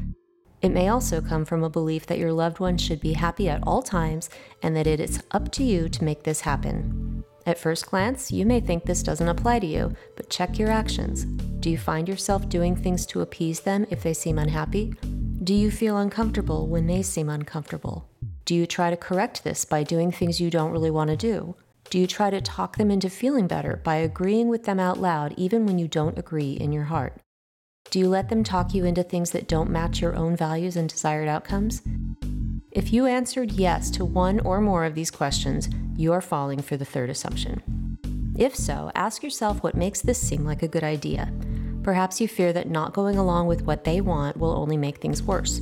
It 0.63 0.71
may 0.71 0.89
also 0.89 1.21
come 1.21 1.45
from 1.45 1.65
a 1.65 1.71
belief 1.71 2.07
that 2.07 2.19
your 2.19 2.33
loved 2.33 2.61
one 2.61 2.77
should 2.77 3.01
be 3.01 3.15
happy 3.15 3.49
at 3.49 3.63
all 3.63 3.83
times 3.83 4.29
and 4.63 4.77
that 4.77 4.87
it 4.87 5.01
is 5.01 5.23
up 5.31 5.51
to 5.53 5.65
you 5.65 5.89
to 5.89 6.05
make 6.05 6.25
this 6.25 6.43
happen. 6.43 7.25
At 7.47 7.59
first 7.59 7.87
glance, 7.87 8.31
you 8.31 8.45
may 8.45 8.61
think 8.61 8.85
this 8.85 9.03
doesn't 9.03 9.29
apply 9.29 9.61
to 9.61 9.67
you, 9.67 9.95
but 10.17 10.31
check 10.31 10.59
your 10.59 10.71
actions. 10.71 11.25
Do 11.25 11.71
you 11.71 11.79
find 11.79 12.09
yourself 12.09 12.49
doing 12.49 12.77
things 12.77 13.07
to 13.07 13.23
appease 13.23 13.61
them 13.61 13.87
if 13.91 14.03
they 14.03 14.15
seem 14.15 14.39
unhappy? 14.39 14.95
Do 15.43 15.55
you 15.55 15.71
feel 15.71 15.97
uncomfortable 15.97 16.67
when 16.67 16.87
they 16.87 17.03
seem 17.03 17.29
uncomfortable? 17.29 18.09
Do 18.45 18.55
you 18.55 18.67
try 18.67 18.91
to 18.91 18.97
correct 18.97 19.43
this 19.43 19.65
by 19.65 19.83
doing 19.83 20.13
things 20.13 20.41
you 20.41 20.51
don't 20.51 20.73
really 20.73 20.91
want 20.91 21.11
to 21.11 21.17
do? 21.17 21.57
Do 21.89 21.99
you 21.99 22.07
try 22.07 22.31
to 22.31 22.41
talk 22.41 22.77
them 22.77 22.91
into 22.91 23.11
feeling 23.11 23.47
better 23.47 23.81
by 23.83 23.97
agreeing 23.97 24.49
with 24.49 24.65
them 24.65 24.79
out 24.79 24.99
loud 24.99 25.35
even 25.37 25.67
when 25.67 25.79
you 25.79 25.89
don't 25.89 26.19
agree 26.19 26.53
in 26.53 26.73
your 26.73 26.85
heart? 26.85 27.17
Do 27.91 27.99
you 27.99 28.09
let 28.09 28.29
them 28.29 28.45
talk 28.45 28.75
you 28.75 28.85
into 28.85 29.03
things 29.03 29.31
that 29.33 29.49
don't 29.49 29.71
match 29.71 30.01
your 30.01 30.15
own 30.15 30.37
values 30.37 30.77
and 30.77 30.89
desired 30.89 31.27
outcomes? 31.27 31.83
If 32.73 32.93
you 32.93 33.07
answered 33.07 33.51
yes 33.51 33.91
to 33.91 34.05
one 34.05 34.39
or 34.41 34.61
more 34.61 34.85
of 34.85 34.95
these 34.95 35.11
questions, 35.11 35.69
you 35.97 36.13
are 36.13 36.21
falling 36.21 36.63
for 36.63 36.77
the 36.77 36.85
third 36.85 37.11
assumption. 37.11 37.99
If 38.39 38.55
so, 38.55 38.93
ask 38.95 39.25
yourself 39.25 39.65
what 39.65 39.75
makes 39.75 40.01
this 40.01 40.21
seem 40.21 40.45
like 40.45 40.63
a 40.63 40.69
good 40.69 40.85
idea. 40.85 41.33
Perhaps 41.83 42.21
you 42.21 42.29
fear 42.29 42.53
that 42.53 42.71
not 42.71 42.95
going 42.95 43.17
along 43.17 43.49
with 43.49 43.63
what 43.63 43.83
they 43.83 44.01
want 44.01 44.37
will 44.37 44.57
only 44.57 44.77
make 44.77 44.99
things 44.99 45.21
worse. 45.21 45.59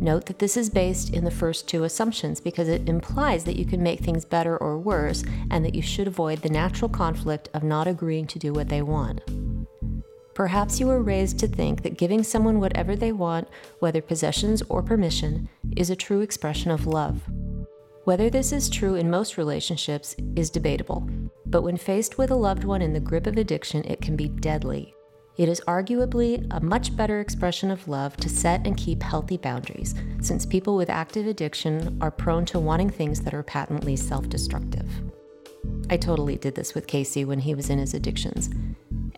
Note 0.00 0.24
that 0.24 0.38
this 0.38 0.56
is 0.56 0.70
based 0.70 1.12
in 1.12 1.22
the 1.22 1.30
first 1.30 1.68
two 1.68 1.84
assumptions 1.84 2.40
because 2.40 2.68
it 2.68 2.88
implies 2.88 3.44
that 3.44 3.56
you 3.56 3.66
can 3.66 3.82
make 3.82 4.00
things 4.00 4.24
better 4.24 4.56
or 4.56 4.78
worse 4.78 5.24
and 5.50 5.62
that 5.66 5.74
you 5.74 5.82
should 5.82 6.06
avoid 6.06 6.40
the 6.40 6.48
natural 6.48 6.88
conflict 6.88 7.50
of 7.52 7.62
not 7.62 7.86
agreeing 7.86 8.26
to 8.26 8.38
do 8.38 8.54
what 8.54 8.70
they 8.70 8.80
want. 8.80 9.20
Perhaps 10.38 10.78
you 10.78 10.86
were 10.86 11.02
raised 11.02 11.40
to 11.40 11.48
think 11.48 11.82
that 11.82 11.98
giving 11.98 12.22
someone 12.22 12.60
whatever 12.60 12.94
they 12.94 13.10
want, 13.10 13.48
whether 13.80 14.00
possessions 14.00 14.62
or 14.68 14.84
permission, 14.84 15.48
is 15.76 15.90
a 15.90 15.96
true 15.96 16.20
expression 16.20 16.70
of 16.70 16.86
love. 16.86 17.20
Whether 18.04 18.30
this 18.30 18.52
is 18.52 18.70
true 18.70 18.94
in 18.94 19.10
most 19.10 19.36
relationships 19.36 20.14
is 20.36 20.48
debatable, 20.48 21.10
but 21.46 21.62
when 21.62 21.76
faced 21.76 22.18
with 22.18 22.30
a 22.30 22.36
loved 22.36 22.62
one 22.62 22.82
in 22.82 22.92
the 22.92 23.00
grip 23.00 23.26
of 23.26 23.36
addiction, 23.36 23.82
it 23.86 24.00
can 24.00 24.14
be 24.14 24.28
deadly. 24.28 24.94
It 25.38 25.48
is 25.48 25.60
arguably 25.66 26.46
a 26.52 26.60
much 26.60 26.96
better 26.96 27.18
expression 27.18 27.72
of 27.72 27.88
love 27.88 28.16
to 28.18 28.28
set 28.28 28.64
and 28.64 28.76
keep 28.76 29.02
healthy 29.02 29.38
boundaries, 29.38 29.96
since 30.20 30.46
people 30.46 30.76
with 30.76 30.88
active 30.88 31.26
addiction 31.26 31.98
are 32.00 32.12
prone 32.12 32.44
to 32.44 32.60
wanting 32.60 32.90
things 32.90 33.22
that 33.22 33.34
are 33.34 33.42
patently 33.42 33.96
self 33.96 34.28
destructive. 34.28 34.88
I 35.90 35.96
totally 35.96 36.36
did 36.36 36.54
this 36.54 36.76
with 36.76 36.86
Casey 36.86 37.24
when 37.24 37.40
he 37.40 37.56
was 37.56 37.70
in 37.70 37.80
his 37.80 37.92
addictions. 37.92 38.50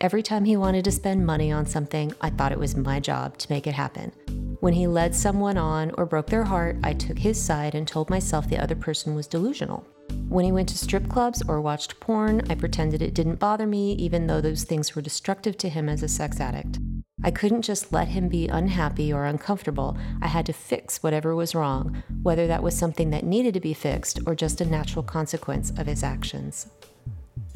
Every 0.00 0.22
time 0.22 0.46
he 0.46 0.56
wanted 0.56 0.84
to 0.84 0.90
spend 0.90 1.26
money 1.26 1.52
on 1.52 1.66
something, 1.66 2.14
I 2.22 2.30
thought 2.30 2.52
it 2.52 2.58
was 2.58 2.74
my 2.74 3.00
job 3.00 3.36
to 3.36 3.52
make 3.52 3.66
it 3.66 3.74
happen. 3.74 4.12
When 4.60 4.72
he 4.72 4.86
led 4.86 5.14
someone 5.14 5.58
on 5.58 5.90
or 5.98 6.06
broke 6.06 6.28
their 6.28 6.44
heart, 6.44 6.78
I 6.82 6.94
took 6.94 7.18
his 7.18 7.38
side 7.38 7.74
and 7.74 7.86
told 7.86 8.08
myself 8.08 8.48
the 8.48 8.56
other 8.56 8.74
person 8.74 9.14
was 9.14 9.26
delusional. 9.26 9.86
When 10.30 10.46
he 10.46 10.52
went 10.52 10.70
to 10.70 10.78
strip 10.78 11.06
clubs 11.10 11.42
or 11.46 11.60
watched 11.60 12.00
porn, 12.00 12.50
I 12.50 12.54
pretended 12.54 13.02
it 13.02 13.12
didn't 13.12 13.40
bother 13.40 13.66
me, 13.66 13.92
even 13.96 14.26
though 14.26 14.40
those 14.40 14.64
things 14.64 14.96
were 14.96 15.02
destructive 15.02 15.58
to 15.58 15.68
him 15.68 15.86
as 15.86 16.02
a 16.02 16.08
sex 16.08 16.40
addict. 16.40 16.78
I 17.22 17.30
couldn't 17.30 17.60
just 17.60 17.92
let 17.92 18.08
him 18.08 18.30
be 18.30 18.48
unhappy 18.48 19.12
or 19.12 19.26
uncomfortable. 19.26 19.98
I 20.22 20.28
had 20.28 20.46
to 20.46 20.54
fix 20.54 21.02
whatever 21.02 21.34
was 21.34 21.54
wrong, 21.54 22.02
whether 22.22 22.46
that 22.46 22.62
was 22.62 22.74
something 22.74 23.10
that 23.10 23.24
needed 23.24 23.52
to 23.52 23.60
be 23.60 23.74
fixed 23.74 24.20
or 24.24 24.34
just 24.34 24.62
a 24.62 24.64
natural 24.64 25.02
consequence 25.02 25.68
of 25.78 25.86
his 25.86 26.02
actions. 26.02 26.68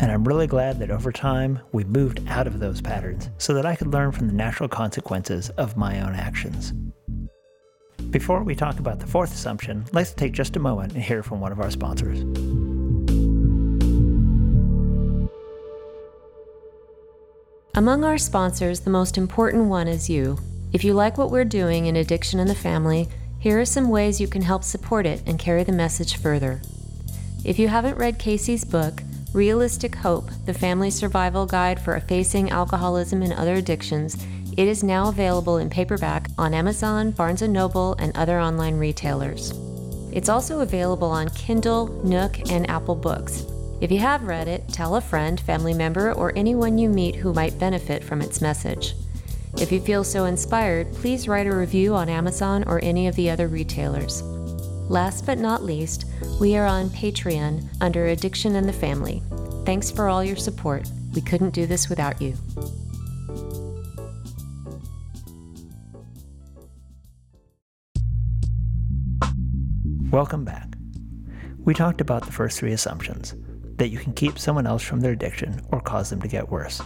And 0.00 0.10
I'm 0.10 0.24
really 0.24 0.46
glad 0.46 0.78
that 0.80 0.90
over 0.90 1.12
time 1.12 1.60
we 1.72 1.84
moved 1.84 2.20
out 2.28 2.46
of 2.46 2.58
those 2.58 2.80
patterns 2.80 3.30
so 3.38 3.54
that 3.54 3.64
I 3.64 3.76
could 3.76 3.92
learn 3.92 4.12
from 4.12 4.26
the 4.26 4.34
natural 4.34 4.68
consequences 4.68 5.50
of 5.50 5.76
my 5.76 6.00
own 6.00 6.14
actions. 6.14 6.72
Before 8.10 8.42
we 8.42 8.54
talk 8.54 8.78
about 8.78 9.00
the 9.00 9.06
fourth 9.06 9.32
assumption, 9.32 9.84
let's 9.92 10.12
take 10.12 10.32
just 10.32 10.56
a 10.56 10.60
moment 10.60 10.94
and 10.94 11.02
hear 11.02 11.22
from 11.22 11.40
one 11.40 11.52
of 11.52 11.60
our 11.60 11.70
sponsors. 11.70 12.20
Among 17.76 18.04
our 18.04 18.18
sponsors, 18.18 18.80
the 18.80 18.90
most 18.90 19.18
important 19.18 19.64
one 19.64 19.88
is 19.88 20.08
you. 20.08 20.38
If 20.72 20.84
you 20.84 20.94
like 20.94 21.18
what 21.18 21.30
we're 21.30 21.44
doing 21.44 21.86
in 21.86 21.96
Addiction 21.96 22.38
in 22.38 22.46
the 22.46 22.54
Family, 22.54 23.08
here 23.40 23.60
are 23.60 23.64
some 23.64 23.88
ways 23.88 24.20
you 24.20 24.28
can 24.28 24.42
help 24.42 24.62
support 24.62 25.06
it 25.06 25.22
and 25.26 25.38
carry 25.38 25.64
the 25.64 25.72
message 25.72 26.16
further. 26.16 26.62
If 27.44 27.58
you 27.58 27.68
haven't 27.68 27.98
read 27.98 28.18
Casey's 28.18 28.64
book, 28.64 29.02
Realistic 29.34 29.96
Hope 29.96 30.30
The 30.46 30.54
Family 30.54 30.90
Survival 30.90 31.44
Guide 31.44 31.80
for 31.80 31.98
Facing 31.98 32.50
Alcoholism 32.50 33.20
and 33.20 33.32
Other 33.32 33.54
Addictions, 33.54 34.16
it 34.56 34.68
is 34.68 34.84
now 34.84 35.08
available 35.08 35.56
in 35.56 35.68
paperback 35.68 36.28
on 36.38 36.54
Amazon, 36.54 37.10
Barnes 37.10 37.42
& 37.42 37.48
Noble, 37.48 37.96
and 37.98 38.16
other 38.16 38.38
online 38.38 38.78
retailers. 38.78 39.52
It's 40.12 40.28
also 40.28 40.60
available 40.60 41.10
on 41.10 41.30
Kindle, 41.30 41.88
Nook, 42.04 42.48
and 42.48 42.70
Apple 42.70 42.94
Books. 42.94 43.44
If 43.80 43.90
you 43.90 43.98
have 43.98 44.22
read 44.22 44.46
it, 44.46 44.68
tell 44.68 44.94
a 44.94 45.00
friend, 45.00 45.40
family 45.40 45.74
member, 45.74 46.12
or 46.12 46.32
anyone 46.36 46.78
you 46.78 46.88
meet 46.88 47.16
who 47.16 47.34
might 47.34 47.58
benefit 47.58 48.04
from 48.04 48.22
its 48.22 48.40
message. 48.40 48.94
If 49.58 49.72
you 49.72 49.80
feel 49.80 50.04
so 50.04 50.26
inspired, 50.26 50.92
please 50.94 51.26
write 51.26 51.48
a 51.48 51.56
review 51.56 51.96
on 51.96 52.08
Amazon 52.08 52.62
or 52.68 52.78
any 52.84 53.08
of 53.08 53.16
the 53.16 53.30
other 53.30 53.48
retailers. 53.48 54.22
Last 54.88 55.24
but 55.24 55.38
not 55.38 55.64
least, 55.64 56.04
we 56.38 56.56
are 56.56 56.66
on 56.66 56.90
Patreon 56.90 57.66
under 57.80 58.08
Addiction 58.08 58.54
in 58.54 58.66
the 58.66 58.72
Family. 58.72 59.22
Thanks 59.64 59.90
for 59.90 60.08
all 60.08 60.22
your 60.22 60.36
support. 60.36 60.86
We 61.14 61.22
couldn't 61.22 61.54
do 61.54 61.64
this 61.64 61.88
without 61.88 62.20
you. 62.20 62.36
Welcome 70.10 70.44
back. 70.44 70.68
We 71.60 71.72
talked 71.72 72.02
about 72.02 72.26
the 72.26 72.32
first 72.32 72.58
three 72.58 72.72
assumptions 72.72 73.34
that 73.76 73.88
you 73.88 73.98
can 73.98 74.12
keep 74.12 74.38
someone 74.38 74.66
else 74.66 74.82
from 74.82 75.00
their 75.00 75.12
addiction 75.12 75.62
or 75.72 75.80
cause 75.80 76.10
them 76.10 76.20
to 76.20 76.28
get 76.28 76.50
worse, 76.50 76.82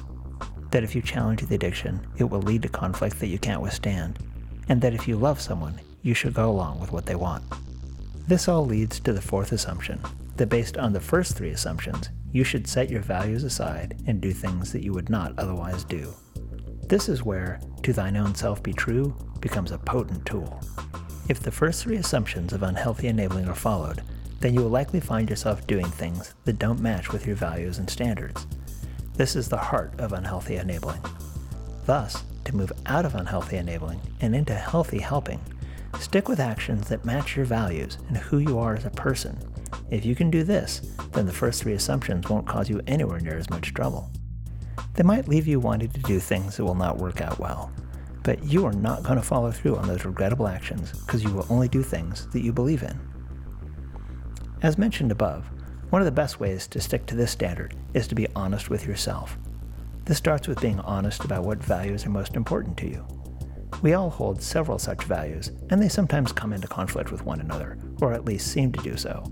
that 0.71 0.85
if 0.85 0.95
you 0.95 1.03
challenge 1.03 1.43
the 1.43 1.55
addiction, 1.57 2.07
it 2.17 2.25
will 2.25 2.43
lead 2.43 2.63
to 2.63 2.69
conflict 2.69 3.19
that 3.19 3.27
you 3.27 3.41
can't 3.41 3.61
withstand, 3.61 4.21
and 4.69 4.81
that 4.83 4.95
if 4.95 5.09
you 5.09 5.17
love 5.17 5.41
someone, 5.41 5.81
you 6.03 6.15
should 6.15 6.33
go 6.33 6.49
along 6.49 6.79
with 6.79 6.93
what 6.93 7.05
they 7.05 7.17
want. 7.17 7.43
This 8.29 8.47
all 8.47 8.67
leads 8.67 9.01
to 9.01 9.15
the 9.15 9.23
fourth 9.23 9.53
assumption 9.53 10.03
that 10.37 10.51
based 10.51 10.77
on 10.77 10.93
the 10.93 11.01
first 11.01 11.35
three 11.35 11.49
assumptions, 11.49 12.11
you 12.31 12.45
should 12.45 12.67
set 12.67 12.91
your 12.91 13.01
values 13.01 13.43
aside 13.43 14.03
and 14.07 14.21
do 14.21 14.33
things 14.33 14.71
that 14.71 14.83
you 14.83 14.93
would 14.93 15.09
not 15.09 15.33
otherwise 15.39 15.83
do. 15.83 16.13
This 16.89 17.09
is 17.09 17.23
where 17.23 17.59
to 17.83 17.95
thine 17.95 18.19
own 18.19 18.35
self 18.35 18.63
be 18.63 18.75
true 18.75 19.17
becomes 19.41 19.73
a 19.73 19.79
potent 19.79 20.27
tool. 20.27 20.61
If 21.31 21.41
the 21.41 21.51
first 21.51 21.83
three 21.83 21.97
assumptions 21.97 22.53
of 22.53 22.63
unhealthy 22.63 23.09
enabling 23.09 23.49
are 23.49 23.55
followed, 23.55 24.03
then 24.41 24.53
you 24.53 24.61
will 24.61 24.69
likely 24.69 25.01
find 25.01 25.31
yourself 25.31 25.67
doing 25.67 25.87
things 25.87 26.35
that 26.45 26.59
don't 26.59 26.81
match 26.81 27.11
with 27.11 27.27
your 27.27 27.37
values 27.37 27.79
and 27.79 27.89
standards. 27.89 28.47
This 29.15 29.37
is 29.37 29.49
the 29.49 29.57
heart 29.57 29.99
of 29.99 30.13
unhealthy 30.13 30.57
enabling. 30.57 31.01
Thus, 31.87 32.25
to 32.45 32.55
move 32.55 32.73
out 32.85 33.07
of 33.07 33.15
unhealthy 33.15 33.57
enabling 33.57 34.03
and 34.21 34.37
into 34.37 34.55
healthy 34.55 34.99
helping, 34.99 35.41
stick 36.01 36.29
with 36.29 36.41
actions 36.41 36.89
that 36.89 37.05
match 37.05 37.37
your 37.37 37.45
values 37.45 37.99
and 38.09 38.17
who 38.17 38.39
you 38.39 38.59
are 38.59 38.75
as 38.75 38.85
a 38.85 38.91
person. 38.91 39.39
If 39.91 40.05
you 40.05 40.15
can 40.15 40.31
do 40.31 40.45
this, 40.45 40.81
then 41.13 41.27
the 41.27 41.33
first 41.33 41.63
three 41.63 41.73
assumptions 41.73 42.29
won't 42.29 42.47
cause 42.47 42.69
you 42.69 42.81
anywhere 42.87 43.21
near 43.21 43.37
as 43.37 43.51
much 43.51 43.75
trouble. 43.75 44.11
They 44.95 45.03
might 45.03 45.29
leave 45.29 45.47
you 45.47 45.61
wanting 45.61 45.91
to 45.91 46.01
do 46.01 46.19
things 46.19 46.57
that 46.57 46.65
will 46.65 46.75
not 46.75 46.99
work 46.99 47.21
out 47.21 47.39
well, 47.39 47.73
but 48.23 48.43
you 48.45 48.67
are 48.67 48.73
not 48.73 49.03
going 49.03 49.17
to 49.17 49.23
follow 49.23 49.51
through 49.51 49.77
on 49.77 49.87
those 49.87 50.05
regrettable 50.05 50.49
actions 50.49 50.93
because 51.01 51.23
you 51.23 51.31
will 51.33 51.47
only 51.51 51.69
do 51.69 51.83
things 51.83 52.27
that 52.29 52.43
you 52.43 52.53
believe 52.53 52.83
in. 52.83 52.99
As 54.63 54.77
mentioned 54.77 55.13
above, 55.13 55.47
one 55.91 56.03
of 56.03 56.07
the 56.07 56.13
best 56.13 56.41
ways 56.41 56.67
to 56.69 56.81
stick 56.81 57.07
to 57.07 57.15
this 57.15 57.31
standard 57.31 57.75
is 57.95 58.07
to 58.09 58.15
be 58.15 58.27
honest 58.35 58.69
with 58.69 58.87
yourself. 58.87 59.39
This 60.05 60.19
starts 60.19 60.49
with 60.49 60.61
being 60.61 60.81
honest 60.81 61.25
about 61.25 61.45
what 61.45 61.63
values 61.63 62.05
are 62.05 62.11
most 62.11 62.35
important 62.35 62.77
to 62.79 62.89
you. 62.89 63.07
We 63.81 63.95
all 63.95 64.11
hold 64.11 64.43
several 64.43 64.79
such 64.79 65.05
values, 65.05 65.53
and 65.71 65.81
they 65.81 65.89
sometimes 65.89 66.33
come 66.33 66.53
into 66.53 66.67
conflict 66.67 67.13
with 67.13 67.25
one 67.25 67.41
another, 67.41 67.79
or 68.01 68.13
at 68.13 68.25
least 68.25 68.51
seem 68.51 68.73
to 68.73 68.83
do 68.83 68.97
so. 68.97 69.25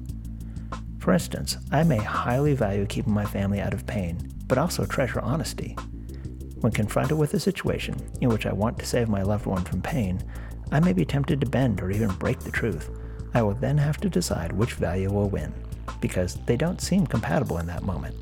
For 0.99 1.13
instance, 1.13 1.57
I 1.73 1.83
may 1.83 1.99
highly 1.99 2.55
value 2.55 2.87
keeping 2.87 3.13
my 3.13 3.25
family 3.25 3.61
out 3.61 3.75
of 3.75 3.87
pain, 3.87 4.33
but 4.47 4.59
also 4.59 4.87
treasure 4.87 5.21
honesty. 5.21 5.77
When 6.61 6.73
confronted 6.73 7.19
with 7.19 7.35
a 7.35 7.41
situation 7.41 7.97
in 8.21 8.29
which 8.29 8.47
I 8.47 8.53
want 8.53 8.79
to 8.79 8.87
save 8.87 9.09
my 9.09 9.23
loved 9.23 9.47
one 9.47 9.65
from 9.65 9.83
pain, 9.83 10.23
I 10.73 10.81
may 10.81 10.93
be 10.93 11.05
tempted 11.05 11.41
to 11.41 11.47
bend 11.47 11.81
or 11.81 11.91
even 11.91 12.11
break 12.15 12.41
the 12.41 12.51
truth. 12.51 12.91
I 13.35 13.43
will 13.43 13.55
then 13.55 13.79
have 13.79 13.99
to 13.99 14.09
decide 14.09 14.53
which 14.53 14.75
value 14.75 15.13
will 15.13 15.29
win, 15.29 15.53
because 16.01 16.37
they 16.47 16.57
don't 16.57 16.81
seem 16.81 17.07
compatible 17.07 17.59
in 17.59 17.67
that 17.67 17.83
moment. 17.83 18.15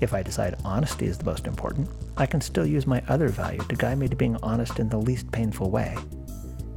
If 0.00 0.14
I 0.14 0.22
decide 0.22 0.56
honesty 0.64 1.06
is 1.06 1.18
the 1.18 1.24
most 1.24 1.46
important, 1.46 1.88
I 2.16 2.24
can 2.24 2.40
still 2.40 2.64
use 2.64 2.86
my 2.86 3.02
other 3.08 3.28
value 3.28 3.60
to 3.68 3.76
guide 3.76 3.98
me 3.98 4.08
to 4.08 4.16
being 4.16 4.36
honest 4.42 4.78
in 4.78 4.88
the 4.88 4.96
least 4.96 5.30
painful 5.30 5.70
way. 5.70 5.96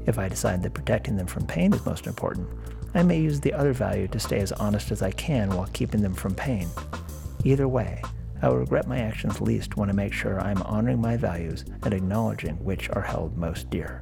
If 0.06 0.20
I 0.20 0.28
decide 0.28 0.62
that 0.64 0.74
protecting 0.74 1.16
them 1.16 1.28
from 1.28 1.48
pain 1.48 1.74
is 1.74 1.86
most 1.86 2.08
important, 2.08 2.50
I 2.94 3.04
may 3.04 3.20
use 3.20 3.40
the 3.40 3.54
other 3.54 3.72
value 3.72 4.08
to 4.10 4.20
stay 4.20 4.40
as 4.40 4.52
honest 4.52 4.92
as 4.92 5.02
I 5.02 5.12
can 5.12 5.50
while 5.56 5.70
keeping 5.74 6.02
them 6.02 6.14
from 6.14 6.36
pain. 6.36 6.68
Either 7.46 7.68
way, 7.68 8.02
I 8.42 8.50
will 8.50 8.58
regret 8.58 8.88
my 8.88 9.00
actions 9.00 9.40
least 9.40 9.78
when 9.78 9.90
I 9.90 9.94
make 9.94 10.12
sure 10.12 10.42
I 10.42 10.52
am 10.52 10.62
honoring 10.64 11.00
my 11.00 11.16
values 11.16 11.64
and 11.84 11.94
acknowledging 11.94 12.62
which 12.64 12.90
are 12.90 13.02
held 13.02 13.38
most 13.38 13.70
dear. 13.70 14.02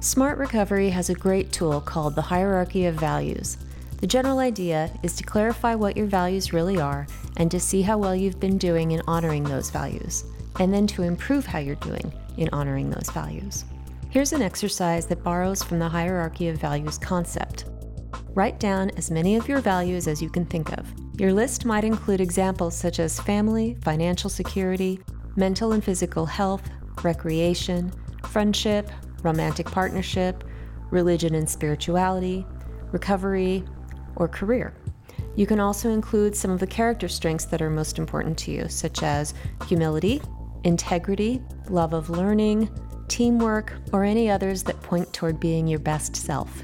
Smart 0.00 0.36
Recovery 0.36 0.90
has 0.90 1.08
a 1.08 1.14
great 1.14 1.52
tool 1.52 1.80
called 1.80 2.16
the 2.16 2.22
Hierarchy 2.22 2.86
of 2.86 2.96
Values. 2.96 3.56
The 3.98 4.06
general 4.06 4.38
idea 4.38 4.90
is 5.02 5.16
to 5.16 5.24
clarify 5.24 5.74
what 5.74 5.96
your 5.96 6.06
values 6.06 6.52
really 6.52 6.78
are 6.80 7.06
and 7.36 7.50
to 7.50 7.60
see 7.60 7.82
how 7.82 7.98
well 7.98 8.14
you've 8.14 8.40
been 8.40 8.58
doing 8.58 8.90
in 8.90 9.02
honoring 9.06 9.44
those 9.44 9.70
values, 9.70 10.24
and 10.60 10.72
then 10.72 10.86
to 10.88 11.02
improve 11.02 11.46
how 11.46 11.58
you're 11.58 11.74
doing 11.76 12.12
in 12.36 12.48
honoring 12.52 12.90
those 12.90 13.10
values. 13.10 13.64
Here's 14.10 14.32
an 14.32 14.42
exercise 14.42 15.06
that 15.06 15.24
borrows 15.24 15.62
from 15.62 15.78
the 15.78 15.88
hierarchy 15.88 16.48
of 16.48 16.60
values 16.60 16.98
concept. 16.98 17.64
Write 18.34 18.60
down 18.60 18.90
as 18.96 19.10
many 19.10 19.36
of 19.36 19.48
your 19.48 19.60
values 19.60 20.06
as 20.06 20.20
you 20.20 20.28
can 20.28 20.44
think 20.44 20.72
of. 20.76 20.86
Your 21.18 21.32
list 21.32 21.64
might 21.64 21.84
include 21.84 22.20
examples 22.20 22.76
such 22.76 22.98
as 22.98 23.20
family, 23.20 23.76
financial 23.82 24.28
security, 24.28 25.00
mental 25.36 25.72
and 25.72 25.82
physical 25.82 26.26
health, 26.26 26.68
recreation, 27.02 27.92
friendship, 28.28 28.90
romantic 29.22 29.66
partnership, 29.66 30.44
religion 30.90 31.34
and 31.34 31.48
spirituality, 31.48 32.46
recovery, 32.92 33.64
or 34.16 34.28
career. 34.28 34.74
You 35.36 35.46
can 35.46 35.60
also 35.60 35.90
include 35.90 36.36
some 36.36 36.50
of 36.50 36.60
the 36.60 36.66
character 36.66 37.08
strengths 37.08 37.44
that 37.46 37.60
are 37.60 37.70
most 37.70 37.98
important 37.98 38.38
to 38.38 38.52
you, 38.52 38.68
such 38.68 39.02
as 39.02 39.34
humility, 39.66 40.20
integrity, 40.62 41.42
love 41.68 41.92
of 41.92 42.08
learning, 42.10 42.70
teamwork, 43.08 43.74
or 43.92 44.04
any 44.04 44.30
others 44.30 44.62
that 44.62 44.80
point 44.82 45.12
toward 45.12 45.40
being 45.40 45.66
your 45.66 45.80
best 45.80 46.16
self. 46.16 46.62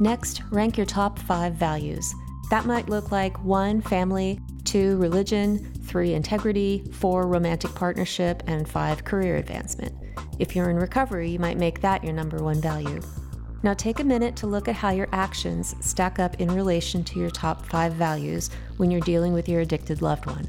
Next, 0.00 0.42
rank 0.50 0.76
your 0.76 0.86
top 0.86 1.18
five 1.18 1.54
values. 1.54 2.14
That 2.50 2.66
might 2.66 2.88
look 2.88 3.12
like 3.12 3.42
one, 3.44 3.80
family, 3.80 4.40
two, 4.64 4.96
religion, 4.98 5.72
three, 5.82 6.14
integrity, 6.14 6.84
four, 6.92 7.26
romantic 7.26 7.74
partnership, 7.74 8.42
and 8.46 8.68
five, 8.68 9.04
career 9.04 9.36
advancement. 9.36 9.94
If 10.38 10.54
you're 10.56 10.70
in 10.70 10.76
recovery, 10.76 11.30
you 11.30 11.38
might 11.38 11.58
make 11.58 11.80
that 11.80 12.04
your 12.04 12.12
number 12.12 12.42
one 12.42 12.60
value. 12.60 13.00
Now 13.64 13.74
take 13.74 14.00
a 14.00 14.04
minute 14.04 14.34
to 14.36 14.48
look 14.48 14.66
at 14.66 14.74
how 14.74 14.90
your 14.90 15.08
actions 15.12 15.76
stack 15.80 16.18
up 16.18 16.40
in 16.40 16.50
relation 16.50 17.04
to 17.04 17.20
your 17.20 17.30
top 17.30 17.64
five 17.64 17.92
values 17.92 18.50
when 18.76 18.90
you're 18.90 19.00
dealing 19.00 19.32
with 19.32 19.48
your 19.48 19.60
addicted 19.60 20.02
loved 20.02 20.26
one. 20.26 20.48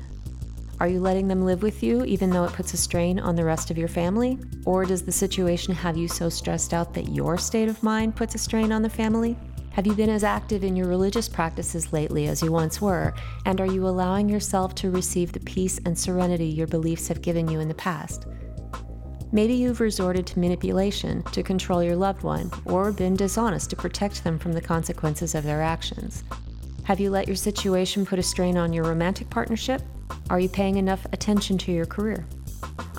Are 0.79 0.87
you 0.87 0.99
letting 0.99 1.27
them 1.27 1.45
live 1.45 1.61
with 1.61 1.83
you 1.83 2.03
even 2.05 2.31
though 2.31 2.43
it 2.43 2.53
puts 2.53 2.73
a 2.73 2.77
strain 2.77 3.19
on 3.19 3.35
the 3.35 3.45
rest 3.45 3.69
of 3.69 3.77
your 3.77 3.87
family? 3.87 4.39
Or 4.65 4.83
does 4.83 5.03
the 5.03 5.11
situation 5.11 5.75
have 5.75 5.95
you 5.95 6.07
so 6.07 6.27
stressed 6.27 6.73
out 6.73 6.95
that 6.95 7.09
your 7.09 7.37
state 7.37 7.69
of 7.69 7.83
mind 7.83 8.15
puts 8.15 8.33
a 8.33 8.39
strain 8.39 8.71
on 8.71 8.81
the 8.81 8.89
family? 8.89 9.37
Have 9.73 9.85
you 9.85 9.93
been 9.93 10.09
as 10.09 10.23
active 10.23 10.63
in 10.63 10.75
your 10.75 10.87
religious 10.87 11.29
practices 11.29 11.93
lately 11.93 12.27
as 12.27 12.41
you 12.41 12.51
once 12.51 12.81
were? 12.81 13.13
And 13.45 13.61
are 13.61 13.71
you 13.71 13.87
allowing 13.87 14.27
yourself 14.27 14.73
to 14.75 14.89
receive 14.89 15.31
the 15.31 15.39
peace 15.39 15.79
and 15.85 15.97
serenity 15.97 16.47
your 16.47 16.67
beliefs 16.67 17.07
have 17.09 17.21
given 17.21 17.47
you 17.47 17.59
in 17.59 17.67
the 17.67 17.75
past? 17.75 18.25
Maybe 19.33 19.55
you've 19.55 19.79
resorted 19.79 20.27
to 20.27 20.39
manipulation 20.39 21.23
to 21.23 21.41
control 21.41 21.81
your 21.81 21.95
loved 21.95 22.21
one, 22.21 22.51
or 22.65 22.91
been 22.91 23.15
dishonest 23.15 23.71
to 23.71 23.75
protect 23.75 24.23
them 24.23 24.37
from 24.37 24.53
the 24.53 24.61
consequences 24.61 25.33
of 25.33 25.43
their 25.43 25.59
actions. 25.59 26.23
Have 26.83 26.99
you 26.99 27.09
let 27.09 27.25
your 27.25 27.35
situation 27.35 28.05
put 28.05 28.19
a 28.19 28.23
strain 28.23 28.57
on 28.57 28.71
your 28.71 28.83
romantic 28.83 29.31
partnership? 29.31 29.81
Are 30.29 30.39
you 30.39 30.49
paying 30.49 30.77
enough 30.77 31.03
attention 31.11 31.57
to 31.57 31.71
your 31.71 31.87
career? 31.87 32.27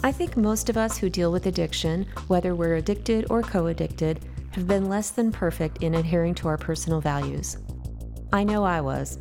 I 0.02 0.10
think 0.10 0.36
most 0.36 0.68
of 0.68 0.76
us 0.76 0.98
who 0.98 1.08
deal 1.08 1.30
with 1.30 1.46
addiction, 1.46 2.04
whether 2.26 2.56
we're 2.56 2.74
addicted 2.74 3.26
or 3.30 3.40
co 3.40 3.68
addicted, 3.68 4.18
have 4.54 4.66
been 4.66 4.88
less 4.88 5.10
than 5.10 5.30
perfect 5.30 5.84
in 5.84 5.94
adhering 5.94 6.34
to 6.34 6.48
our 6.48 6.58
personal 6.58 7.00
values. 7.00 7.58
I 8.32 8.42
know 8.42 8.64
I 8.64 8.80
was. 8.80 9.18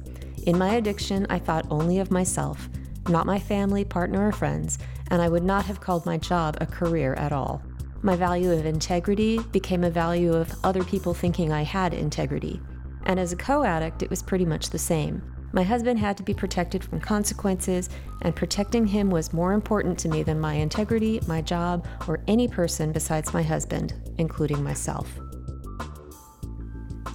In 0.47 0.57
my 0.57 0.75
addiction, 0.75 1.27
I 1.29 1.37
thought 1.37 1.67
only 1.69 1.99
of 1.99 2.09
myself, 2.09 2.69
not 3.07 3.27
my 3.27 3.37
family, 3.37 3.85
partner, 3.85 4.27
or 4.27 4.31
friends, 4.31 4.79
and 5.13 5.21
I 5.21 5.29
would 5.29 5.43
not 5.43 5.67
have 5.67 5.79
called 5.79 6.07
my 6.07 6.17
job 6.17 6.57
a 6.59 6.65
career 6.65 7.13
at 7.13 7.31
all. 7.31 7.61
My 8.01 8.15
value 8.15 8.51
of 8.51 8.65
integrity 8.65 9.37
became 9.51 9.83
a 9.83 9.91
value 9.91 10.33
of 10.33 10.51
other 10.63 10.83
people 10.83 11.13
thinking 11.13 11.53
I 11.53 11.61
had 11.61 11.93
integrity. 11.93 12.59
And 13.03 13.19
as 13.19 13.31
a 13.31 13.35
co 13.35 13.63
addict, 13.63 14.01
it 14.01 14.09
was 14.09 14.23
pretty 14.23 14.43
much 14.43 14.71
the 14.71 14.79
same. 14.79 15.21
My 15.51 15.61
husband 15.61 15.99
had 15.99 16.17
to 16.17 16.23
be 16.23 16.33
protected 16.33 16.83
from 16.83 16.99
consequences, 16.99 17.89
and 18.23 18.35
protecting 18.35 18.87
him 18.87 19.11
was 19.11 19.33
more 19.33 19.53
important 19.53 19.99
to 19.99 20.09
me 20.09 20.23
than 20.23 20.39
my 20.39 20.55
integrity, 20.55 21.19
my 21.27 21.43
job, 21.43 21.85
or 22.07 22.23
any 22.27 22.47
person 22.47 22.91
besides 22.91 23.35
my 23.35 23.43
husband, 23.43 23.93
including 24.17 24.63
myself. 24.63 25.19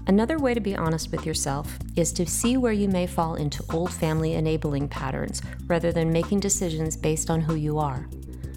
Another 0.09 0.39
way 0.39 0.55
to 0.55 0.61
be 0.61 0.75
honest 0.75 1.13
with 1.13 1.27
yourself 1.27 1.79
is 1.95 2.13
to 2.15 2.25
see 2.25 2.57
where 2.57 2.73
you 2.73 2.89
may 2.89 3.07
fall 3.07 3.35
into 3.35 3.63
old 3.71 3.93
family 3.93 4.33
enabling 4.33 4.89
patterns 4.89 5.43
rather 5.67 5.93
than 5.93 6.11
making 6.11 6.41
decisions 6.41 6.97
based 6.97 7.29
on 7.29 7.43
who 7.43 7.55
you 7.55 7.79
are. 7.79 8.09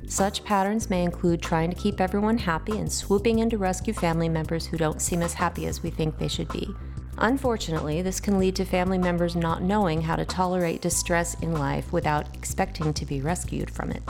Such 0.07 0.45
patterns 0.45 0.89
may 0.89 1.03
include 1.03 1.41
trying 1.41 1.69
to 1.69 1.75
keep 1.75 1.99
everyone 1.99 2.37
happy 2.37 2.77
and 2.77 2.89
swooping 2.89 3.39
in 3.39 3.49
to 3.49 3.57
rescue 3.57 3.93
family 3.93 4.29
members 4.29 4.65
who 4.65 4.77
don't 4.77 5.01
seem 5.01 5.21
as 5.21 5.33
happy 5.33 5.65
as 5.65 5.83
we 5.83 5.89
think 5.89 6.17
they 6.17 6.29
should 6.29 6.47
be. 6.53 6.69
Unfortunately, 7.17 8.01
this 8.01 8.21
can 8.21 8.39
lead 8.39 8.55
to 8.55 8.63
family 8.63 8.97
members 8.97 9.35
not 9.35 9.61
knowing 9.61 10.01
how 10.01 10.15
to 10.15 10.23
tolerate 10.23 10.81
distress 10.81 11.35
in 11.41 11.51
life 11.51 11.91
without 11.91 12.33
expecting 12.33 12.93
to 12.93 13.05
be 13.05 13.19
rescued 13.19 13.69
from 13.69 13.91
it. 13.91 14.01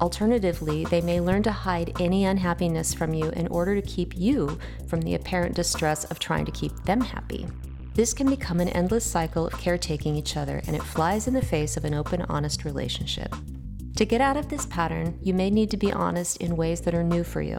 Alternatively, 0.00 0.84
they 0.84 1.00
may 1.00 1.20
learn 1.20 1.42
to 1.42 1.52
hide 1.52 2.00
any 2.00 2.26
unhappiness 2.26 2.92
from 2.92 3.14
you 3.14 3.30
in 3.30 3.46
order 3.48 3.74
to 3.74 3.86
keep 3.86 4.16
you 4.16 4.58
from 4.88 5.00
the 5.00 5.14
apparent 5.14 5.54
distress 5.54 6.04
of 6.04 6.18
trying 6.18 6.44
to 6.44 6.52
keep 6.52 6.72
them 6.84 7.00
happy. 7.00 7.46
This 7.94 8.12
can 8.12 8.28
become 8.28 8.60
an 8.60 8.68
endless 8.68 9.10
cycle 9.10 9.46
of 9.46 9.58
caretaking 9.58 10.16
each 10.16 10.36
other, 10.36 10.60
and 10.66 10.76
it 10.76 10.82
flies 10.82 11.26
in 11.26 11.32
the 11.32 11.40
face 11.40 11.78
of 11.78 11.86
an 11.86 11.94
open, 11.94 12.22
honest 12.28 12.66
relationship. 12.66 13.34
To 13.96 14.04
get 14.04 14.20
out 14.20 14.36
of 14.36 14.50
this 14.50 14.66
pattern, 14.66 15.18
you 15.22 15.32
may 15.32 15.48
need 15.48 15.70
to 15.70 15.78
be 15.78 15.90
honest 15.92 16.36
in 16.36 16.56
ways 16.56 16.82
that 16.82 16.94
are 16.94 17.02
new 17.02 17.24
for 17.24 17.40
you. 17.40 17.56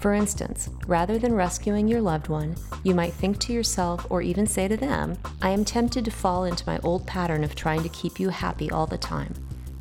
For 0.00 0.14
instance, 0.14 0.68
rather 0.88 1.16
than 1.18 1.32
rescuing 1.32 1.86
your 1.86 2.00
loved 2.00 2.26
one, 2.26 2.56
you 2.82 2.94
might 2.94 3.12
think 3.12 3.38
to 3.38 3.52
yourself 3.52 4.04
or 4.10 4.20
even 4.20 4.46
say 4.46 4.66
to 4.66 4.76
them, 4.76 5.16
I 5.42 5.50
am 5.50 5.64
tempted 5.64 6.04
to 6.04 6.10
fall 6.10 6.44
into 6.44 6.66
my 6.66 6.80
old 6.82 7.06
pattern 7.06 7.44
of 7.44 7.54
trying 7.54 7.84
to 7.84 7.88
keep 7.88 8.18
you 8.18 8.30
happy 8.30 8.68
all 8.70 8.86
the 8.86 8.98
time. 8.98 9.34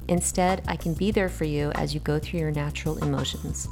Instead, 0.08 0.64
I 0.68 0.76
can 0.76 0.94
be 0.94 1.12
there 1.12 1.30
for 1.30 1.44
you 1.44 1.72
as 1.72 1.94
you 1.94 2.00
go 2.00 2.20
through 2.20 2.40
your 2.40 2.52
natural 2.52 2.98
emotions. 3.04 3.68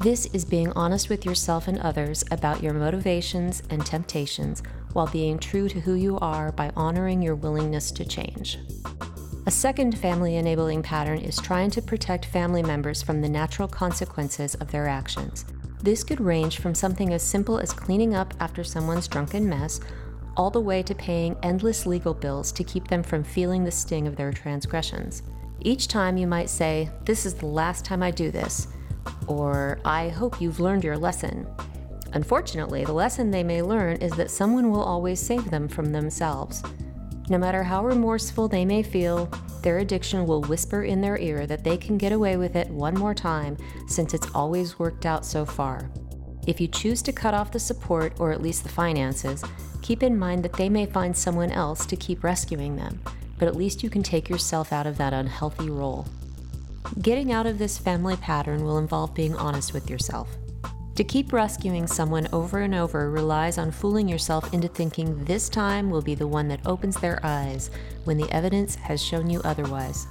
This 0.00 0.26
is 0.32 0.44
being 0.44 0.72
honest 0.72 1.10
with 1.10 1.26
yourself 1.26 1.68
and 1.68 1.78
others 1.78 2.24
about 2.30 2.62
your 2.62 2.72
motivations 2.72 3.62
and 3.68 3.84
temptations 3.84 4.62
while 4.94 5.06
being 5.06 5.38
true 5.38 5.68
to 5.68 5.80
who 5.80 5.94
you 5.94 6.18
are 6.20 6.52
by 6.52 6.70
honoring 6.74 7.20
your 7.20 7.34
willingness 7.34 7.90
to 7.92 8.04
change. 8.04 8.58
A 9.46 9.50
second 9.50 9.98
family 9.98 10.36
enabling 10.36 10.82
pattern 10.82 11.18
is 11.18 11.36
trying 11.36 11.70
to 11.70 11.82
protect 11.82 12.24
family 12.26 12.62
members 12.62 13.02
from 13.02 13.20
the 13.20 13.28
natural 13.28 13.68
consequences 13.68 14.54
of 14.56 14.70
their 14.70 14.86
actions. 14.86 15.44
This 15.82 16.04
could 16.04 16.20
range 16.20 16.60
from 16.60 16.74
something 16.74 17.12
as 17.12 17.22
simple 17.22 17.58
as 17.58 17.72
cleaning 17.72 18.14
up 18.14 18.34
after 18.40 18.62
someone's 18.62 19.08
drunken 19.08 19.48
mess 19.48 19.80
all 20.36 20.50
the 20.50 20.60
way 20.60 20.82
to 20.82 20.94
paying 20.94 21.36
endless 21.42 21.86
legal 21.86 22.14
bills 22.14 22.52
to 22.52 22.64
keep 22.64 22.88
them 22.88 23.02
from 23.02 23.24
feeling 23.24 23.64
the 23.64 23.70
sting 23.70 24.06
of 24.06 24.16
their 24.16 24.32
transgressions. 24.32 25.22
Each 25.62 25.88
time 25.88 26.16
you 26.16 26.26
might 26.26 26.48
say, 26.48 26.88
This 27.04 27.26
is 27.26 27.34
the 27.34 27.46
last 27.46 27.84
time 27.84 28.02
I 28.02 28.10
do 28.10 28.30
this, 28.30 28.68
or 29.26 29.78
I 29.84 30.08
hope 30.08 30.40
you've 30.40 30.60
learned 30.60 30.84
your 30.84 30.96
lesson. 30.96 31.46
Unfortunately, 32.14 32.84
the 32.84 32.92
lesson 32.92 33.30
they 33.30 33.44
may 33.44 33.60
learn 33.60 33.98
is 33.98 34.12
that 34.12 34.30
someone 34.30 34.70
will 34.70 34.82
always 34.82 35.20
save 35.20 35.50
them 35.50 35.68
from 35.68 35.92
themselves. 35.92 36.62
No 37.28 37.36
matter 37.36 37.62
how 37.62 37.84
remorseful 37.84 38.48
they 38.48 38.64
may 38.64 38.82
feel, 38.82 39.26
their 39.62 39.78
addiction 39.78 40.26
will 40.26 40.40
whisper 40.42 40.84
in 40.84 41.02
their 41.02 41.18
ear 41.18 41.46
that 41.46 41.62
they 41.62 41.76
can 41.76 41.98
get 41.98 42.12
away 42.12 42.38
with 42.38 42.56
it 42.56 42.70
one 42.70 42.94
more 42.94 43.14
time 43.14 43.58
since 43.86 44.14
it's 44.14 44.30
always 44.34 44.78
worked 44.78 45.04
out 45.04 45.26
so 45.26 45.44
far. 45.44 45.90
If 46.46 46.58
you 46.58 46.68
choose 46.68 47.02
to 47.02 47.12
cut 47.12 47.34
off 47.34 47.52
the 47.52 47.60
support 47.60 48.18
or 48.18 48.32
at 48.32 48.42
least 48.42 48.62
the 48.62 48.70
finances, 48.70 49.44
keep 49.82 50.02
in 50.02 50.18
mind 50.18 50.42
that 50.42 50.54
they 50.54 50.70
may 50.70 50.86
find 50.86 51.14
someone 51.14 51.52
else 51.52 51.84
to 51.86 51.96
keep 51.96 52.24
rescuing 52.24 52.76
them 52.76 53.00
but 53.40 53.48
at 53.48 53.56
least 53.56 53.82
you 53.82 53.90
can 53.90 54.02
take 54.02 54.28
yourself 54.28 54.70
out 54.72 54.86
of 54.86 54.98
that 54.98 55.14
unhealthy 55.14 55.70
role. 55.70 56.06
Getting 57.00 57.32
out 57.32 57.46
of 57.46 57.58
this 57.58 57.78
family 57.78 58.16
pattern 58.16 58.62
will 58.64 58.76
involve 58.76 59.14
being 59.14 59.34
honest 59.34 59.72
with 59.72 59.88
yourself. 59.88 60.28
To 60.96 61.04
keep 61.04 61.32
rescuing 61.32 61.86
someone 61.86 62.28
over 62.32 62.58
and 62.58 62.74
over 62.74 63.10
relies 63.10 63.56
on 63.56 63.70
fooling 63.70 64.06
yourself 64.06 64.52
into 64.52 64.68
thinking 64.68 65.24
this 65.24 65.48
time 65.48 65.88
will 65.88 66.02
be 66.02 66.14
the 66.14 66.26
one 66.26 66.48
that 66.48 66.66
opens 66.66 66.96
their 66.96 67.18
eyes 67.22 67.70
when 68.04 68.18
the 68.18 68.30
evidence 68.30 68.74
has 68.74 69.02
shown 69.02 69.30
you 69.30 69.40
otherwise. 69.42 70.06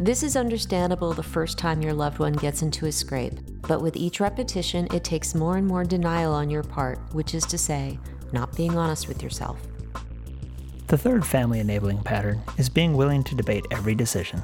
This 0.00 0.24
is 0.24 0.36
understandable 0.36 1.12
the 1.12 1.22
first 1.22 1.56
time 1.56 1.80
your 1.80 1.94
loved 1.94 2.18
one 2.18 2.32
gets 2.32 2.62
into 2.62 2.86
a 2.86 2.92
scrape, 2.92 3.38
but 3.68 3.80
with 3.80 3.94
each 3.94 4.18
repetition, 4.18 4.88
it 4.92 5.04
takes 5.04 5.36
more 5.36 5.56
and 5.56 5.66
more 5.66 5.84
denial 5.84 6.32
on 6.32 6.50
your 6.50 6.64
part, 6.64 6.98
which 7.14 7.32
is 7.32 7.46
to 7.46 7.58
say, 7.58 7.98
not 8.32 8.56
being 8.56 8.76
honest 8.76 9.06
with 9.06 9.22
yourself. 9.22 9.69
The 10.90 10.98
third 10.98 11.24
family 11.24 11.60
enabling 11.60 12.02
pattern 12.02 12.42
is 12.58 12.68
being 12.68 12.96
willing 12.96 13.22
to 13.22 13.36
debate 13.36 13.64
every 13.70 13.94
decision. 13.94 14.42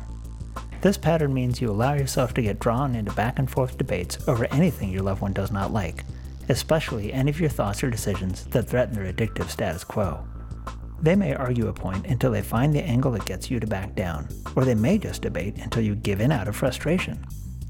This 0.80 0.96
pattern 0.96 1.34
means 1.34 1.60
you 1.60 1.68
allow 1.68 1.94
yourself 1.94 2.34
to 2.34 2.42
get 2.42 2.60
drawn 2.60 2.94
into 2.94 3.10
back 3.14 3.40
and 3.40 3.50
forth 3.50 3.76
debates 3.76 4.16
over 4.28 4.46
anything 4.52 4.92
your 4.92 5.02
loved 5.02 5.22
one 5.22 5.32
does 5.32 5.50
not 5.50 5.72
like, 5.72 6.04
especially 6.48 7.12
any 7.12 7.32
of 7.32 7.40
your 7.40 7.50
thoughts 7.50 7.82
or 7.82 7.90
decisions 7.90 8.44
that 8.44 8.68
threaten 8.68 8.94
their 8.94 9.12
addictive 9.12 9.50
status 9.50 9.82
quo. 9.82 10.24
They 11.02 11.16
may 11.16 11.34
argue 11.34 11.66
a 11.66 11.72
point 11.72 12.06
until 12.06 12.30
they 12.30 12.42
find 12.42 12.72
the 12.72 12.84
angle 12.84 13.10
that 13.10 13.26
gets 13.26 13.50
you 13.50 13.58
to 13.58 13.66
back 13.66 13.96
down, 13.96 14.28
or 14.54 14.64
they 14.64 14.76
may 14.76 14.98
just 14.98 15.22
debate 15.22 15.56
until 15.56 15.82
you 15.82 15.96
give 15.96 16.20
in 16.20 16.30
out 16.30 16.46
of 16.46 16.54
frustration. 16.54 17.26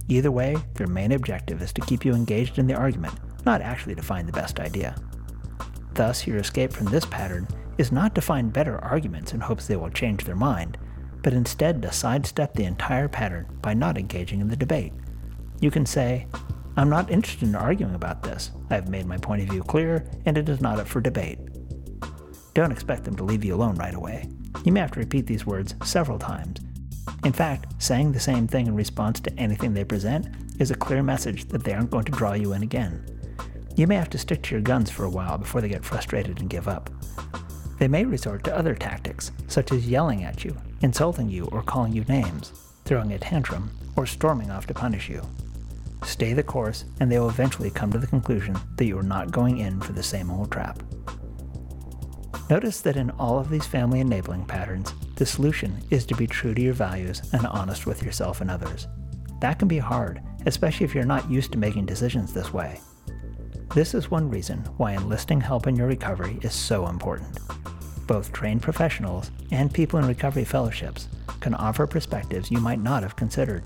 Either 0.09 0.31
way, 0.31 0.55
their 0.75 0.87
main 0.87 1.12
objective 1.12 1.62
is 1.62 1.73
to 1.73 1.81
keep 1.81 2.05
you 2.05 2.12
engaged 2.12 2.59
in 2.59 2.67
the 2.67 2.75
argument, 2.75 3.15
not 3.47 3.62
actually 3.62 3.95
to 3.95 4.03
find 4.03 4.29
the 4.29 4.33
best 4.33 4.61
idea. 4.61 4.95
Thus, 5.95 6.27
your 6.27 6.37
escape 6.37 6.75
from 6.75 6.89
this 6.89 7.07
pattern 7.07 7.49
is 7.79 7.93
not 7.93 8.15
to 8.15 8.21
find 8.21 8.53
better 8.53 8.79
arguments 8.85 9.33
in 9.33 9.41
hopes 9.41 9.67
they 9.67 9.77
will 9.77 9.91
change 9.91 10.25
their 10.25 10.37
mind, 10.37 10.79
but 11.23 11.33
instead 11.33 11.83
to 11.83 11.93
sidestep 11.93 12.55
the 12.55 12.65
entire 12.65 13.09
pattern 13.09 13.47
by 13.61 13.75
not 13.75 13.99
engaging 13.99 14.41
in 14.41 14.49
the 14.49 14.57
debate. 14.57 14.93
You 15.61 15.71
can 15.71 15.87
say, 15.87 16.27
I'm 16.77 16.91
not 16.91 17.11
interested 17.11 17.49
in 17.49 17.55
arguing 17.55 17.95
about 17.95 18.23
this. 18.23 18.51
I 18.71 18.75
have 18.75 18.89
made 18.89 19.07
my 19.07 19.17
point 19.17 19.43
of 19.43 19.49
view 19.49 19.62
clear, 19.62 20.09
and 20.27 20.37
it 20.37 20.49
is 20.49 20.61
not 20.61 20.79
up 20.79 20.87
for 20.87 21.01
debate. 21.01 21.39
Don't 22.55 22.73
expect 22.73 23.05
them 23.05 23.17
to 23.17 23.25
leave 23.25 23.45
you 23.45 23.55
alone 23.55 23.77
right 23.77 23.95
away. 23.95 24.29
You 24.65 24.73
may 24.73 24.81
have 24.81 24.93
to 24.93 25.01
repeat 25.01 25.27
these 25.27 25.47
words 25.47 25.75
several 25.85 26.19
times. 26.19 26.61
In 27.25 27.33
fact, 27.33 27.83
saying 27.83 28.12
the 28.12 28.21
same 28.21 28.47
thing 28.47 28.67
in 28.67 28.75
response 28.75 29.21
to 29.21 29.33
anything 29.39 29.75
they 29.75 29.85
present 29.85 30.29
is 30.59 30.71
a 30.71 30.77
clear 30.77 31.03
message 31.03 31.49
that 31.49 31.65
they 31.65 31.73
aren't 31.73 31.91
going 31.91 32.05
to 32.05 32.12
draw 32.12 32.35
you 32.35 32.53
in 32.53 32.62
again. 32.62 33.05
You 33.75 33.87
may 33.87 33.97
have 33.97 34.11
to 34.11 34.19
stick 34.19 34.43
to 34.45 34.55
your 34.55 34.62
guns 34.62 34.91
for 34.91 35.05
a 35.05 35.11
while 35.11 35.37
before 35.37 35.61
they 35.61 35.69
get 35.69 35.85
frustrated 35.85 36.41
and 36.41 36.49
give 36.49 36.69
up. 36.69 36.91
They 37.79 37.89
may 37.89 38.05
resort 38.05 38.45
to 38.45 38.57
other 38.57 38.75
tactics, 38.75 39.33
such 39.49 39.73
as 39.73 39.89
yelling 39.89 40.25
at 40.25 40.45
you, 40.45 40.57
insulting 40.81 41.29
you, 41.29 41.45
or 41.47 41.62
calling 41.62 41.93
you 41.93 42.05
names, 42.05 42.53
throwing 42.85 43.12
a 43.12 43.19
tantrum, 43.19 43.71
or 43.97 44.07
storming 44.07 44.51
off 44.51 44.67
to 44.67 44.75
punish 44.75 45.09
you. 45.09 45.23
Stay 46.05 46.33
the 46.33 46.43
course, 46.43 46.85
and 47.01 47.11
they 47.11 47.19
will 47.19 47.29
eventually 47.29 47.71
come 47.71 47.91
to 47.91 47.99
the 47.99 48.07
conclusion 48.07 48.57
that 48.77 48.85
you 48.87 48.99
are 48.99 49.03
not 49.03 49.31
going 49.31 49.59
in 49.59 49.81
for 49.81 49.93
the 49.93 50.03
same 50.03 50.31
old 50.31 50.51
trap. 50.51 50.83
Notice 52.49 52.81
that 52.83 52.97
in 52.97 53.11
all 53.11 53.39
of 53.39 53.51
these 53.51 53.67
family 53.67 54.01
enabling 54.01 54.45
patterns, 54.45 54.95
the 55.17 55.27
solution 55.27 55.83
is 55.91 56.07
to 56.07 56.15
be 56.15 56.27
true 56.27 56.55
to 56.55 56.62
your 56.62 56.75
values 56.75 57.23
and 57.33 57.47
honest 57.47 57.87
with 57.87 58.03
yourself 58.03 58.41
and 58.41 58.51
others. 58.51 58.87
That 59.41 59.59
can 59.59 59.67
be 59.67 59.79
hard, 59.79 60.23
especially 60.47 60.85
if 60.85 60.95
you're 60.95 61.05
not 61.05 61.31
used 61.31 61.53
to 61.53 61.59
making 61.59 61.87
decisions 61.87 62.33
this 62.33 62.53
way. 62.53 62.81
This 63.75 63.95
is 63.95 64.11
one 64.11 64.31
reason 64.31 64.59
why 64.77 64.93
enlisting 64.93 65.41
help 65.41 65.67
in 65.67 65.77
your 65.77 65.89
recovery 65.89 66.39
is 66.43 66.55
so 66.55 66.87
important. 66.87 67.37
Both 68.07 68.33
trained 68.33 68.62
professionals 68.62 69.31
and 69.51 69.73
people 69.73 69.99
in 69.99 70.07
recovery 70.07 70.45
fellowships 70.45 71.09
can 71.40 71.55
offer 71.55 71.87
perspectives 71.87 72.51
you 72.51 72.61
might 72.61 72.81
not 72.81 73.03
have 73.03 73.16
considered. 73.16 73.64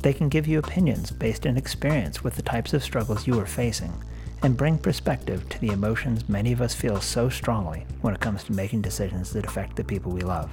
They 0.00 0.12
can 0.12 0.28
give 0.28 0.48
you 0.48 0.58
opinions 0.58 1.12
based 1.12 1.46
in 1.46 1.56
experience 1.56 2.24
with 2.24 2.34
the 2.34 2.42
types 2.42 2.74
of 2.74 2.82
struggles 2.82 3.26
you 3.26 3.38
are 3.38 3.46
facing 3.46 3.92
and 4.42 4.56
bring 4.56 4.76
perspective 4.76 5.48
to 5.48 5.60
the 5.60 5.68
emotions 5.68 6.28
many 6.28 6.50
of 6.50 6.60
us 6.60 6.74
feel 6.74 7.00
so 7.00 7.28
strongly 7.28 7.86
when 8.00 8.12
it 8.12 8.20
comes 8.20 8.42
to 8.44 8.52
making 8.52 8.82
decisions 8.82 9.32
that 9.32 9.46
affect 9.46 9.76
the 9.76 9.84
people 9.84 10.10
we 10.10 10.22
love. 10.22 10.50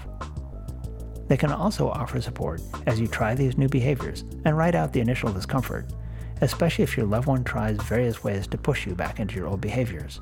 They 1.28 1.38
can 1.38 1.52
also 1.52 1.89
offer 1.89 2.22
support 2.22 2.62
as 2.86 3.00
you 3.00 3.08
try 3.08 3.34
these 3.34 3.58
new 3.58 3.67
behaviors 3.67 4.24
and 4.45 4.58
ride 4.58 4.76
out 4.76 4.93
the 4.93 5.00
initial 5.00 5.32
discomfort, 5.32 5.91
especially 6.41 6.84
if 6.84 6.95
your 6.95 7.06
loved 7.06 7.28
one 7.28 7.43
tries 7.43 7.78
various 7.84 8.24
ways 8.24 8.48
to 8.48 8.58
push 8.58 8.86
you 8.86 8.93
back 8.93 9.19
into 9.19 9.36
your 9.36 9.48
old 9.48 9.62
behaviors. 9.62 10.19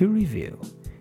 To 0.00 0.08
review, 0.08 0.58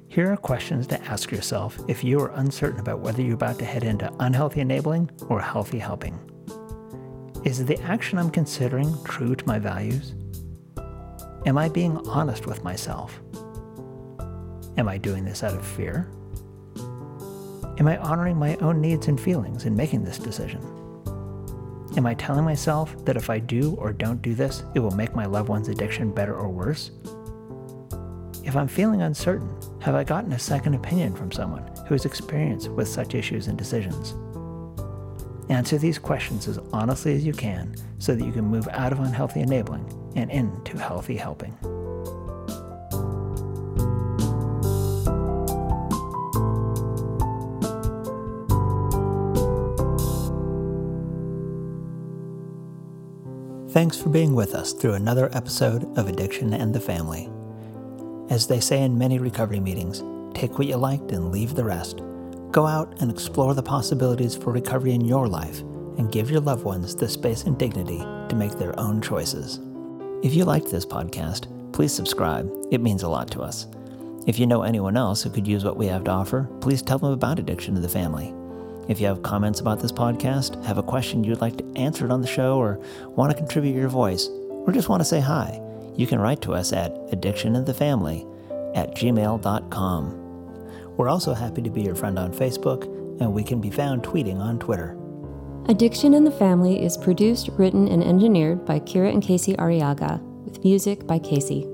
here 0.10 0.30
are 0.30 0.36
questions 0.36 0.86
to 0.88 1.02
ask 1.06 1.32
yourself 1.32 1.80
if 1.88 2.04
you 2.04 2.20
are 2.20 2.34
uncertain 2.36 2.82
about 2.82 3.00
whether 3.00 3.22
you're 3.22 3.36
about 3.36 3.58
to 3.60 3.64
head 3.64 3.86
into 3.86 4.14
unhealthy 4.20 4.60
enabling 4.60 5.10
or 5.30 5.40
healthy 5.40 5.80
helping. 5.80 6.20
Is 7.46 7.66
the 7.66 7.82
action 7.84 8.18
I'm 8.18 8.30
considering 8.30 8.94
true 9.06 9.38
to 9.38 9.48
my 9.48 9.58
values? 9.58 10.16
Am 11.46 11.58
I 11.58 11.70
being 11.70 11.96
honest 12.10 12.46
with 12.46 12.62
myself? 12.66 13.22
Am 14.78 14.90
I 14.90 14.98
doing 14.98 15.24
this 15.24 15.44
out 15.44 15.54
of 15.54 15.66
fear? 15.66 16.12
Am 17.78 17.88
I 17.88 17.96
honoring 18.00 18.36
my 18.36 18.58
own 18.58 18.82
needs 18.82 19.08
and 19.08 19.18
feelings 19.18 19.64
in 19.64 19.78
making 19.78 20.04
this 20.04 20.18
decision? 20.18 20.60
Am 21.96 22.06
I 22.06 22.16
telling 22.16 22.44
myself 22.44 22.94
that 23.06 23.16
if 23.16 23.30
I 23.30 23.40
do 23.40 23.76
or 23.76 23.94
don't 23.94 24.22
do 24.22 24.36
this, 24.36 24.64
it 24.76 24.80
will 24.82 24.92
make 24.92 25.16
my 25.16 25.26
loved 25.26 25.48
one's 25.48 25.70
addiction 25.70 26.12
better 26.12 26.36
or 26.36 26.50
worse? 26.50 26.92
If 28.50 28.56
I'm 28.56 28.68
feeling 28.68 29.04
uncertain, 29.04 29.56
have 29.80 29.94
I 29.94 30.04
gotten 30.04 30.34
a 30.34 30.40
second 30.40 30.74
opinion 30.74 31.16
from 31.16 31.32
someone 31.32 31.72
who 31.86 31.94
has 31.94 32.06
experience 32.06 32.68
with 32.68 32.88
such 32.88 33.14
issues 33.14 33.46
and 33.46 33.56
decisions? 33.56 34.16
Answer 35.52 35.78
these 35.78 36.00
questions 36.00 36.48
as 36.48 36.58
honestly 36.74 37.14
as 37.14 37.24
you 37.24 37.32
can 37.32 37.76
so 38.00 38.16
that 38.16 38.26
you 38.26 38.32
can 38.32 38.46
move 38.46 38.68
out 38.72 38.92
of 38.92 39.02
unhealthy 39.02 39.42
enabling 39.42 39.86
and 40.16 40.32
into 40.32 40.80
healthy 40.80 41.16
helping. 41.16 41.56
Thanks 53.70 53.96
for 53.96 54.10
being 54.10 54.34
with 54.34 54.56
us 54.56 54.74
through 54.74 54.94
another 54.96 55.30
episode 55.34 55.84
of 56.00 56.08
Addiction 56.08 56.56
and 56.56 56.74
the 56.74 56.80
Family. 56.80 57.30
As 58.30 58.46
they 58.46 58.60
say 58.60 58.84
in 58.84 58.96
many 58.96 59.18
recovery 59.18 59.60
meetings, 59.60 60.04
take 60.36 60.60
what 60.60 60.68
you 60.68 60.78
liked 60.78 61.12
and 61.12 61.32
leave 61.32 61.56
the 61.56 61.64
rest. 61.64 62.02
Go 62.52 62.68
out 62.68 63.02
and 63.02 63.10
explore 63.10 63.56
the 63.56 63.64
possibilities 63.64 64.36
for 64.36 64.52
recovery 64.52 64.94
in 64.94 65.02
your 65.02 65.28
life 65.28 65.62
and 65.98 66.12
give 66.12 66.30
your 66.30 66.40
loved 66.40 66.64
ones 66.64 66.96
the 66.96 67.10
space 67.10 67.44
and 67.44 67.58
dignity 67.58 67.98
to 67.98 68.36
make 68.36 68.52
their 68.52 68.80
own 68.80 69.02
choices. 69.02 69.60
If 70.24 70.36
you 70.36 70.46
liked 70.46 70.70
this 70.70 70.86
podcast, 70.86 71.48
please 71.74 71.92
subscribe. 71.92 72.52
It 72.70 72.82
means 72.82 73.02
a 73.02 73.10
lot 73.10 73.32
to 73.32 73.42
us. 73.42 73.66
If 74.28 74.38
you 74.38 74.46
know 74.46 74.62
anyone 74.62 74.96
else 74.96 75.24
who 75.24 75.32
could 75.32 75.48
use 75.48 75.66
what 75.66 75.78
we 75.78 75.88
have 75.88 76.04
to 76.04 76.12
offer, 76.12 76.48
please 76.62 76.84
tell 76.84 77.00
them 77.00 77.14
about 77.14 77.40
Addiction 77.40 77.74
to 77.76 77.82
the 77.82 77.90
Family. 77.90 78.34
If 78.88 79.00
you 79.00 79.08
have 79.08 79.24
comments 79.24 79.60
about 79.60 79.80
this 79.80 79.92
podcast, 79.92 80.64
have 80.66 80.78
a 80.78 80.84
question 80.84 81.24
you'd 81.24 81.42
like 81.42 81.58
to 81.58 81.74
answer 81.76 82.06
it 82.06 82.12
on 82.12 82.22
the 82.22 82.28
show, 82.28 82.58
or 82.58 82.80
want 83.16 83.32
to 83.32 83.38
contribute 83.38 83.76
your 83.76 83.88
voice, 83.88 84.28
or 84.28 84.72
just 84.72 84.90
want 84.90 85.00
to 85.00 85.06
say 85.06 85.20
hi, 85.20 85.60
you 86.00 86.08
can 86.08 86.18
write 86.18 86.42
to 86.42 86.54
us 86.54 86.72
at 86.72 86.96
addictioninthefamily 87.12 88.26
at 88.74 88.96
gmail.com. 88.96 90.16
We're 90.96 91.10
also 91.10 91.34
happy 91.34 91.62
to 91.62 91.70
be 91.70 91.82
your 91.82 91.96
friend 91.96 92.18
on 92.18 92.34
Facebook, 92.34 92.86
and 93.20 93.34
we 93.34 93.44
can 93.44 93.60
be 93.60 93.70
found 93.70 94.04
tweeting 94.04 94.38
on 94.38 94.60
Twitter. 94.60 94.98
Addiction 95.68 96.14
in 96.14 96.24
the 96.24 96.32
Family 96.32 96.82
is 96.82 96.96
produced, 96.96 97.50
written, 97.58 97.90
and 97.90 98.02
engineered 98.02 98.66
by 98.66 98.80
Kira 98.80 99.12
and 99.12 99.22
Casey 99.22 99.56
Arriaga, 99.56 100.22
with 100.46 100.64
music 100.64 101.06
by 101.06 101.20
Casey. 101.20 101.68